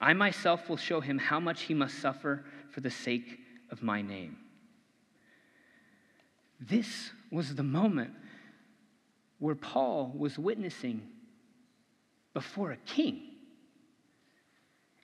I 0.00 0.14
myself 0.14 0.70
will 0.70 0.78
show 0.78 1.02
him 1.02 1.18
how 1.18 1.38
much 1.38 1.64
he 1.64 1.74
must 1.74 1.98
suffer 1.98 2.42
for 2.70 2.80
the 2.80 2.90
sake 2.90 3.38
of 3.70 3.82
my 3.82 4.00
name. 4.00 4.38
This 6.58 7.10
was 7.30 7.54
the 7.54 7.62
moment 7.62 8.12
where 9.40 9.54
Paul 9.54 10.10
was 10.16 10.38
witnessing 10.38 11.02
before 12.32 12.72
a 12.72 12.78
king. 12.78 13.20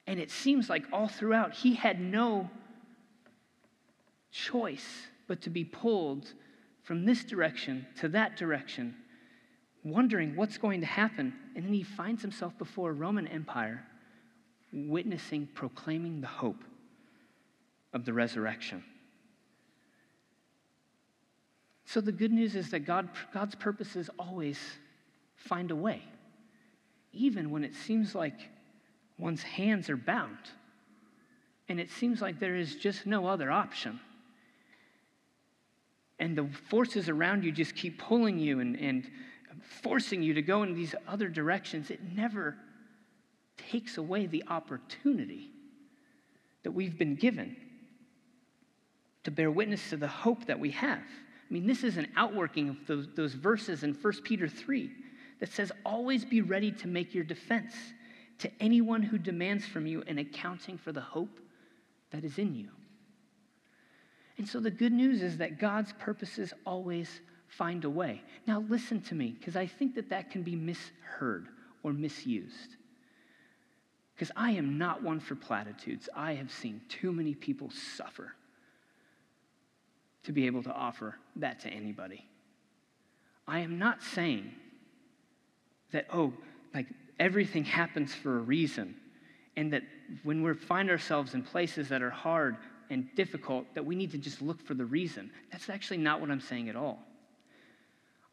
And 0.06 0.18
it 0.18 0.30
seems 0.30 0.70
like 0.70 0.86
all 0.94 1.08
throughout 1.08 1.52
he 1.52 1.74
had 1.74 2.00
no 2.00 2.48
choice 4.30 5.08
but 5.28 5.42
to 5.42 5.50
be 5.50 5.62
pulled 5.62 6.32
from 6.84 7.04
this 7.04 7.22
direction 7.22 7.86
to 8.00 8.08
that 8.08 8.38
direction, 8.38 8.96
wondering 9.84 10.36
what's 10.36 10.58
going 10.58 10.80
to 10.80 10.86
happen. 10.86 11.34
And 11.54 11.64
then 11.64 11.72
he 11.72 11.82
finds 11.82 12.22
himself 12.22 12.56
before 12.58 12.90
a 12.90 12.94
Roman 12.94 13.26
Empire, 13.26 13.82
witnessing, 14.72 15.48
proclaiming 15.54 16.20
the 16.20 16.26
hope 16.26 16.62
of 17.92 18.04
the 18.04 18.12
resurrection. 18.12 18.82
So 21.84 22.00
the 22.00 22.12
good 22.12 22.32
news 22.32 22.56
is 22.56 22.70
that 22.70 22.80
God, 22.80 23.08
God's 23.34 23.54
purposes 23.54 24.08
always 24.18 24.58
find 25.36 25.70
a 25.70 25.76
way, 25.76 26.02
even 27.12 27.50
when 27.50 27.64
it 27.64 27.74
seems 27.74 28.14
like 28.14 28.48
one's 29.18 29.42
hands 29.42 29.90
are 29.90 29.96
bound 29.96 30.38
and 31.68 31.80
it 31.80 31.90
seems 31.90 32.20
like 32.20 32.38
there 32.38 32.56
is 32.56 32.76
just 32.76 33.06
no 33.06 33.26
other 33.26 33.50
option. 33.50 34.00
And 36.18 36.36
the 36.36 36.46
forces 36.68 37.08
around 37.08 37.44
you 37.44 37.52
just 37.52 37.74
keep 37.74 37.98
pulling 37.98 38.38
you 38.38 38.60
and, 38.60 38.76
and 38.76 39.10
forcing 39.62 40.22
you 40.22 40.34
to 40.34 40.42
go 40.42 40.62
in 40.62 40.74
these 40.74 40.94
other 41.06 41.28
directions. 41.28 41.90
It 41.90 42.00
never 42.14 42.56
takes 43.56 43.98
away 43.98 44.26
the 44.26 44.44
opportunity 44.48 45.50
that 46.62 46.72
we've 46.72 46.98
been 46.98 47.14
given 47.14 47.56
to 49.24 49.30
bear 49.30 49.50
witness 49.50 49.90
to 49.90 49.96
the 49.96 50.08
hope 50.08 50.46
that 50.46 50.58
we 50.58 50.70
have. 50.70 50.98
I 50.98 51.52
mean, 51.52 51.66
this 51.66 51.84
is 51.84 51.96
an 51.96 52.08
outworking 52.16 52.68
of 52.70 52.86
those, 52.86 53.08
those 53.14 53.34
verses 53.34 53.82
in 53.82 53.94
1 53.94 54.12
Peter 54.24 54.48
3 54.48 54.90
that 55.40 55.52
says, 55.52 55.70
Always 55.84 56.24
be 56.24 56.40
ready 56.40 56.72
to 56.72 56.88
make 56.88 57.14
your 57.14 57.24
defense 57.24 57.74
to 58.38 58.50
anyone 58.60 59.02
who 59.02 59.18
demands 59.18 59.66
from 59.66 59.86
you 59.86 60.02
an 60.06 60.18
accounting 60.18 60.78
for 60.78 60.92
the 60.92 61.00
hope 61.00 61.40
that 62.10 62.24
is 62.24 62.38
in 62.38 62.54
you. 62.54 62.68
And 64.38 64.48
so 64.48 64.60
the 64.60 64.70
good 64.70 64.92
news 64.92 65.22
is 65.22 65.38
that 65.38 65.58
God's 65.58 65.92
purposes 65.92 66.52
always 66.66 67.20
find 67.56 67.84
a 67.84 67.90
way. 67.90 68.22
Now, 68.46 68.64
listen 68.68 69.00
to 69.02 69.14
me, 69.14 69.36
because 69.38 69.56
I 69.56 69.66
think 69.66 69.94
that 69.96 70.10
that 70.10 70.30
can 70.30 70.42
be 70.42 70.56
misheard 70.56 71.48
or 71.82 71.92
misused. 71.92 72.76
Because 74.14 74.30
I 74.36 74.52
am 74.52 74.78
not 74.78 75.02
one 75.02 75.20
for 75.20 75.34
platitudes. 75.34 76.08
I 76.14 76.34
have 76.34 76.50
seen 76.50 76.80
too 76.88 77.12
many 77.12 77.34
people 77.34 77.70
suffer 77.70 78.34
to 80.24 80.32
be 80.32 80.46
able 80.46 80.62
to 80.62 80.72
offer 80.72 81.16
that 81.36 81.60
to 81.60 81.68
anybody. 81.68 82.24
I 83.46 83.60
am 83.60 83.78
not 83.78 84.02
saying 84.02 84.52
that, 85.90 86.06
oh, 86.12 86.32
like 86.72 86.86
everything 87.18 87.64
happens 87.64 88.14
for 88.14 88.38
a 88.38 88.40
reason, 88.40 88.94
and 89.56 89.72
that 89.72 89.82
when 90.22 90.42
we 90.42 90.54
find 90.54 90.88
ourselves 90.88 91.34
in 91.34 91.42
places 91.42 91.88
that 91.88 92.02
are 92.02 92.10
hard 92.10 92.56
and 92.88 93.08
difficult, 93.14 93.66
that 93.74 93.84
we 93.84 93.94
need 93.94 94.12
to 94.12 94.18
just 94.18 94.40
look 94.40 94.60
for 94.64 94.74
the 94.74 94.84
reason. 94.84 95.30
That's 95.50 95.68
actually 95.68 95.98
not 95.98 96.20
what 96.20 96.30
I'm 96.30 96.40
saying 96.40 96.68
at 96.68 96.76
all. 96.76 97.00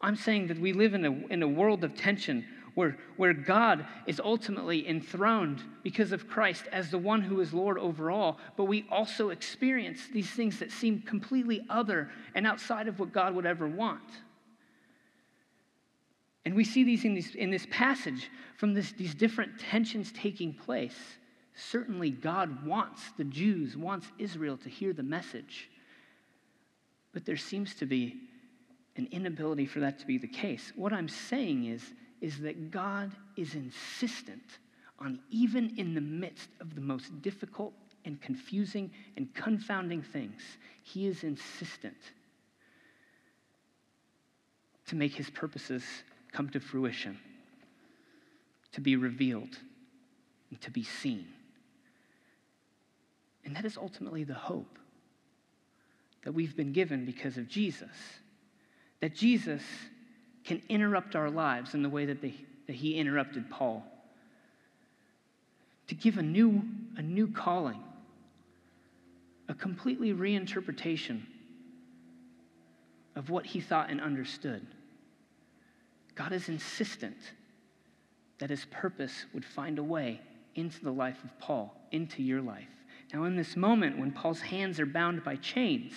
I'm 0.00 0.16
saying 0.16 0.46
that 0.48 0.58
we 0.58 0.72
live 0.72 0.94
in 0.94 1.04
a, 1.04 1.12
in 1.26 1.42
a 1.42 1.48
world 1.48 1.84
of 1.84 1.94
tension 1.94 2.46
where, 2.74 2.96
where 3.16 3.34
God 3.34 3.86
is 4.06 4.20
ultimately 4.20 4.88
enthroned 4.88 5.62
because 5.82 6.12
of 6.12 6.28
Christ 6.28 6.64
as 6.72 6.90
the 6.90 6.98
one 6.98 7.20
who 7.20 7.40
is 7.40 7.52
Lord 7.52 7.78
over 7.78 8.10
all, 8.10 8.38
but 8.56 8.64
we 8.64 8.86
also 8.90 9.30
experience 9.30 10.08
these 10.12 10.30
things 10.30 10.58
that 10.60 10.72
seem 10.72 11.02
completely 11.02 11.64
other 11.68 12.10
and 12.34 12.46
outside 12.46 12.88
of 12.88 12.98
what 12.98 13.12
God 13.12 13.34
would 13.34 13.46
ever 13.46 13.66
want. 13.66 14.00
And 16.44 16.54
we 16.54 16.64
see 16.64 16.84
these 16.84 17.04
in, 17.04 17.14
these, 17.14 17.34
in 17.34 17.50
this 17.50 17.66
passage 17.70 18.30
from 18.56 18.72
this, 18.72 18.92
these 18.92 19.14
different 19.14 19.60
tensions 19.60 20.10
taking 20.12 20.54
place. 20.54 20.96
Certainly, 21.54 22.12
God 22.12 22.64
wants 22.64 23.02
the 23.18 23.24
Jews, 23.24 23.76
wants 23.76 24.06
Israel 24.18 24.56
to 24.58 24.70
hear 24.70 24.94
the 24.94 25.02
message. 25.02 25.68
But 27.12 27.26
there 27.26 27.36
seems 27.36 27.74
to 27.74 27.86
be 27.86 28.29
an 29.00 29.08
inability 29.12 29.64
for 29.64 29.80
that 29.80 29.98
to 29.98 30.06
be 30.06 30.18
the 30.18 30.28
case. 30.28 30.72
What 30.76 30.92
I'm 30.92 31.08
saying 31.08 31.64
is 31.64 31.82
is 32.20 32.38
that 32.40 32.70
God 32.70 33.10
is 33.36 33.54
insistent 33.54 34.42
on, 34.98 35.18
even 35.30 35.72
in 35.78 35.94
the 35.94 36.02
midst 36.02 36.50
of 36.60 36.74
the 36.74 36.80
most 36.82 37.22
difficult 37.22 37.72
and 38.04 38.20
confusing 38.20 38.90
and 39.16 39.32
confounding 39.34 40.02
things, 40.02 40.42
He 40.82 41.06
is 41.06 41.24
insistent 41.24 41.96
to 44.86 44.96
make 44.96 45.14
His 45.14 45.30
purposes 45.30 45.82
come 46.30 46.50
to 46.50 46.60
fruition, 46.60 47.18
to 48.72 48.82
be 48.82 48.96
revealed, 48.96 49.56
and 50.50 50.60
to 50.60 50.70
be 50.70 50.82
seen. 50.82 51.26
And 53.46 53.56
that 53.56 53.64
is 53.64 53.78
ultimately 53.78 54.24
the 54.24 54.34
hope 54.34 54.78
that 56.24 56.32
we've 56.32 56.54
been 56.54 56.72
given 56.72 57.06
because 57.06 57.38
of 57.38 57.48
Jesus. 57.48 57.88
That 59.00 59.14
Jesus 59.14 59.62
can 60.44 60.62
interrupt 60.68 61.16
our 61.16 61.30
lives 61.30 61.74
in 61.74 61.82
the 61.82 61.88
way 61.88 62.06
that, 62.06 62.20
they, 62.20 62.34
that 62.66 62.76
he 62.76 62.96
interrupted 62.96 63.50
Paul. 63.50 63.84
To 65.88 65.94
give 65.94 66.18
a 66.18 66.22
new, 66.22 66.62
a 66.96 67.02
new 67.02 67.28
calling, 67.28 67.82
a 69.48 69.54
completely 69.54 70.12
reinterpretation 70.12 71.22
of 73.16 73.30
what 73.30 73.44
he 73.44 73.60
thought 73.60 73.90
and 73.90 74.00
understood. 74.00 74.66
God 76.14 76.32
is 76.32 76.48
insistent 76.48 77.16
that 78.38 78.50
his 78.50 78.64
purpose 78.70 79.24
would 79.34 79.44
find 79.44 79.78
a 79.78 79.82
way 79.82 80.20
into 80.54 80.82
the 80.82 80.92
life 80.92 81.22
of 81.24 81.38
Paul, 81.38 81.74
into 81.92 82.22
your 82.22 82.40
life. 82.40 82.68
Now, 83.12 83.24
in 83.24 83.36
this 83.36 83.56
moment 83.56 83.98
when 83.98 84.12
Paul's 84.12 84.40
hands 84.40 84.78
are 84.78 84.86
bound 84.86 85.24
by 85.24 85.36
chains 85.36 85.92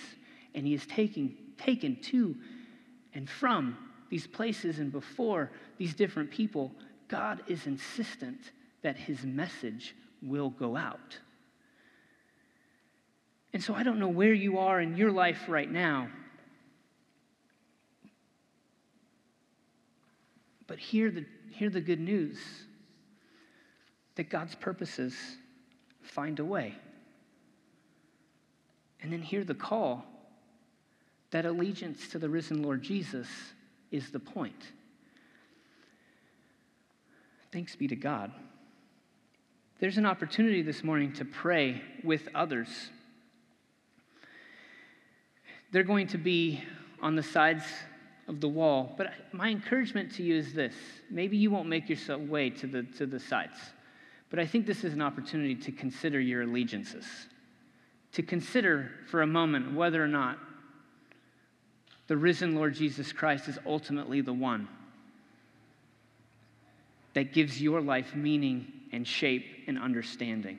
and 0.54 0.66
he 0.66 0.74
is 0.74 0.86
taking, 0.86 1.36
taken 1.58 1.96
to 2.02 2.36
and 3.14 3.30
from 3.30 3.76
these 4.10 4.26
places 4.26 4.78
and 4.78 4.92
before 4.92 5.50
these 5.78 5.94
different 5.94 6.30
people, 6.30 6.72
God 7.08 7.42
is 7.46 7.66
insistent 7.66 8.52
that 8.82 8.96
his 8.96 9.24
message 9.24 9.94
will 10.20 10.50
go 10.50 10.76
out. 10.76 11.18
And 13.52 13.62
so 13.62 13.74
I 13.74 13.84
don't 13.84 14.00
know 14.00 14.08
where 14.08 14.32
you 14.32 14.58
are 14.58 14.80
in 14.80 14.96
your 14.96 15.12
life 15.12 15.44
right 15.48 15.70
now. 15.70 16.08
But 20.66 20.78
hear 20.78 21.10
the, 21.10 21.24
hear 21.50 21.70
the 21.70 21.80
good 21.80 22.00
news 22.00 22.38
that 24.16 24.28
God's 24.28 24.54
purposes 24.54 25.14
find 26.02 26.38
a 26.40 26.44
way. 26.44 26.74
And 29.00 29.12
then 29.12 29.22
hear 29.22 29.44
the 29.44 29.54
call 29.54 30.04
that 31.34 31.46
allegiance 31.46 32.06
to 32.06 32.16
the 32.20 32.28
risen 32.28 32.62
Lord 32.62 32.80
Jesus 32.80 33.26
is 33.90 34.12
the 34.12 34.20
point. 34.20 34.70
Thanks 37.50 37.74
be 37.74 37.88
to 37.88 37.96
God. 37.96 38.30
There's 39.80 39.98
an 39.98 40.06
opportunity 40.06 40.62
this 40.62 40.84
morning 40.84 41.12
to 41.14 41.24
pray 41.24 41.82
with 42.04 42.28
others. 42.36 42.68
They're 45.72 45.82
going 45.82 46.06
to 46.06 46.18
be 46.18 46.62
on 47.02 47.16
the 47.16 47.22
sides 47.24 47.64
of 48.28 48.40
the 48.40 48.48
wall, 48.48 48.94
but 48.96 49.12
my 49.32 49.48
encouragement 49.48 50.12
to 50.12 50.22
you 50.22 50.36
is 50.36 50.54
this 50.54 50.76
maybe 51.10 51.36
you 51.36 51.50
won't 51.50 51.68
make 51.68 51.88
your 51.88 52.16
way 52.16 52.48
to 52.50 52.68
the, 52.68 52.84
to 52.96 53.06
the 53.06 53.18
sides, 53.18 53.56
but 54.30 54.38
I 54.38 54.46
think 54.46 54.66
this 54.66 54.84
is 54.84 54.92
an 54.92 55.02
opportunity 55.02 55.56
to 55.56 55.72
consider 55.72 56.20
your 56.20 56.42
allegiances, 56.42 57.06
to 58.12 58.22
consider 58.22 58.92
for 59.10 59.22
a 59.22 59.26
moment 59.26 59.74
whether 59.74 60.00
or 60.00 60.06
not 60.06 60.38
the 62.06 62.16
risen 62.16 62.54
Lord 62.54 62.74
Jesus 62.74 63.12
Christ 63.12 63.48
is 63.48 63.58
ultimately 63.66 64.20
the 64.20 64.32
one 64.32 64.68
that 67.14 67.32
gives 67.32 67.62
your 67.62 67.80
life 67.80 68.14
meaning 68.14 68.66
and 68.92 69.06
shape 69.06 69.46
and 69.66 69.78
understanding. 69.78 70.58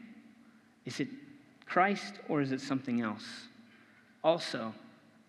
Is 0.86 1.00
it 1.00 1.08
Christ 1.66 2.16
or 2.30 2.42
is 2.42 2.52
it 2.52 2.62
something 2.62 3.02
else? 3.02 3.26
Also, 4.24 4.74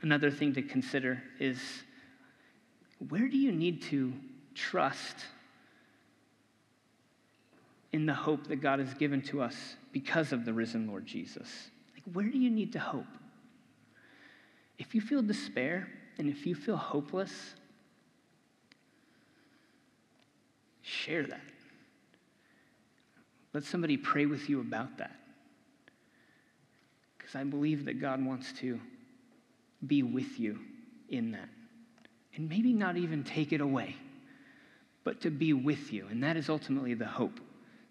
another 0.02 0.30
thing 0.30 0.54
to 0.54 0.62
consider 0.62 1.22
is 1.38 1.58
where 3.08 3.28
do 3.28 3.36
you 3.36 3.52
need 3.52 3.82
to 3.82 4.12
trust 4.54 5.16
in 7.92 8.06
the 8.06 8.14
hope 8.14 8.46
that 8.46 8.56
God 8.56 8.78
has 8.78 8.94
given 8.94 9.20
to 9.22 9.42
us 9.42 9.76
because 9.92 10.32
of 10.32 10.44
the 10.44 10.52
risen 10.52 10.86
Lord 10.86 11.04
Jesus? 11.04 11.70
Like, 11.94 12.04
where 12.14 12.26
do 12.26 12.38
you 12.38 12.50
need 12.50 12.72
to 12.72 12.78
hope? 12.78 13.06
If 14.78 14.94
you 14.94 15.00
feel 15.00 15.22
despair, 15.22 15.88
and 16.18 16.28
if 16.28 16.46
you 16.46 16.54
feel 16.54 16.76
hopeless, 16.76 17.54
share 20.82 21.24
that. 21.24 21.40
Let 23.52 23.64
somebody 23.64 23.96
pray 23.96 24.26
with 24.26 24.48
you 24.48 24.60
about 24.60 24.98
that. 24.98 25.16
Because 27.16 27.34
I 27.34 27.44
believe 27.44 27.84
that 27.86 28.00
God 28.00 28.24
wants 28.24 28.52
to 28.60 28.80
be 29.86 30.02
with 30.02 30.38
you 30.38 30.58
in 31.08 31.32
that. 31.32 31.48
And 32.34 32.48
maybe 32.48 32.72
not 32.72 32.96
even 32.96 33.24
take 33.24 33.52
it 33.52 33.60
away, 33.60 33.96
but 35.04 35.20
to 35.22 35.30
be 35.30 35.52
with 35.52 35.92
you. 35.92 36.06
And 36.10 36.22
that 36.22 36.36
is 36.36 36.48
ultimately 36.48 36.94
the 36.94 37.06
hope 37.06 37.40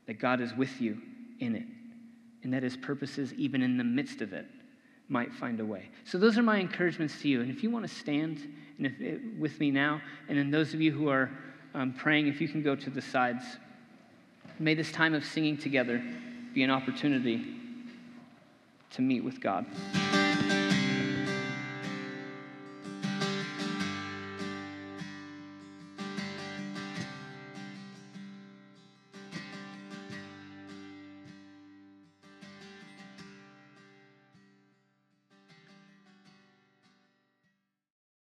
that 0.05 0.19
God 0.19 0.39
is 0.39 0.53
with 0.53 0.79
you 0.79 1.01
in 1.39 1.55
it, 1.55 1.65
and 2.43 2.53
that 2.53 2.63
his 2.63 2.77
purposes, 2.77 3.33
even 3.33 3.61
in 3.61 3.77
the 3.77 3.83
midst 3.83 4.21
of 4.21 4.33
it, 4.33 4.45
might 5.09 5.33
find 5.33 5.59
a 5.59 5.65
way. 5.65 5.89
So, 6.03 6.17
those 6.17 6.37
are 6.37 6.43
my 6.43 6.57
encouragements 6.57 7.21
to 7.21 7.27
you. 7.27 7.41
And 7.41 7.51
if 7.51 7.63
you 7.63 7.69
want 7.69 7.87
to 7.87 7.93
stand 7.93 8.53
and 8.77 8.87
it, 8.99 9.21
with 9.39 9.59
me 9.59 9.71
now, 9.71 10.01
and 10.27 10.37
then 10.37 10.51
those 10.51 10.73
of 10.73 10.81
you 10.81 10.91
who 10.91 11.09
are 11.09 11.29
um, 11.73 11.93
praying, 11.93 12.27
if 12.27 12.41
you 12.41 12.47
can 12.47 12.63
go 12.63 12.75
to 12.75 12.89
the 12.89 13.01
sides, 13.01 13.43
may 14.59 14.73
this 14.73 14.91
time 14.91 15.13
of 15.13 15.25
singing 15.25 15.57
together 15.57 16.01
be 16.53 16.63
an 16.63 16.71
opportunity 16.71 17.55
to 18.91 19.01
meet 19.01 19.23
with 19.23 19.41
God. 19.41 19.65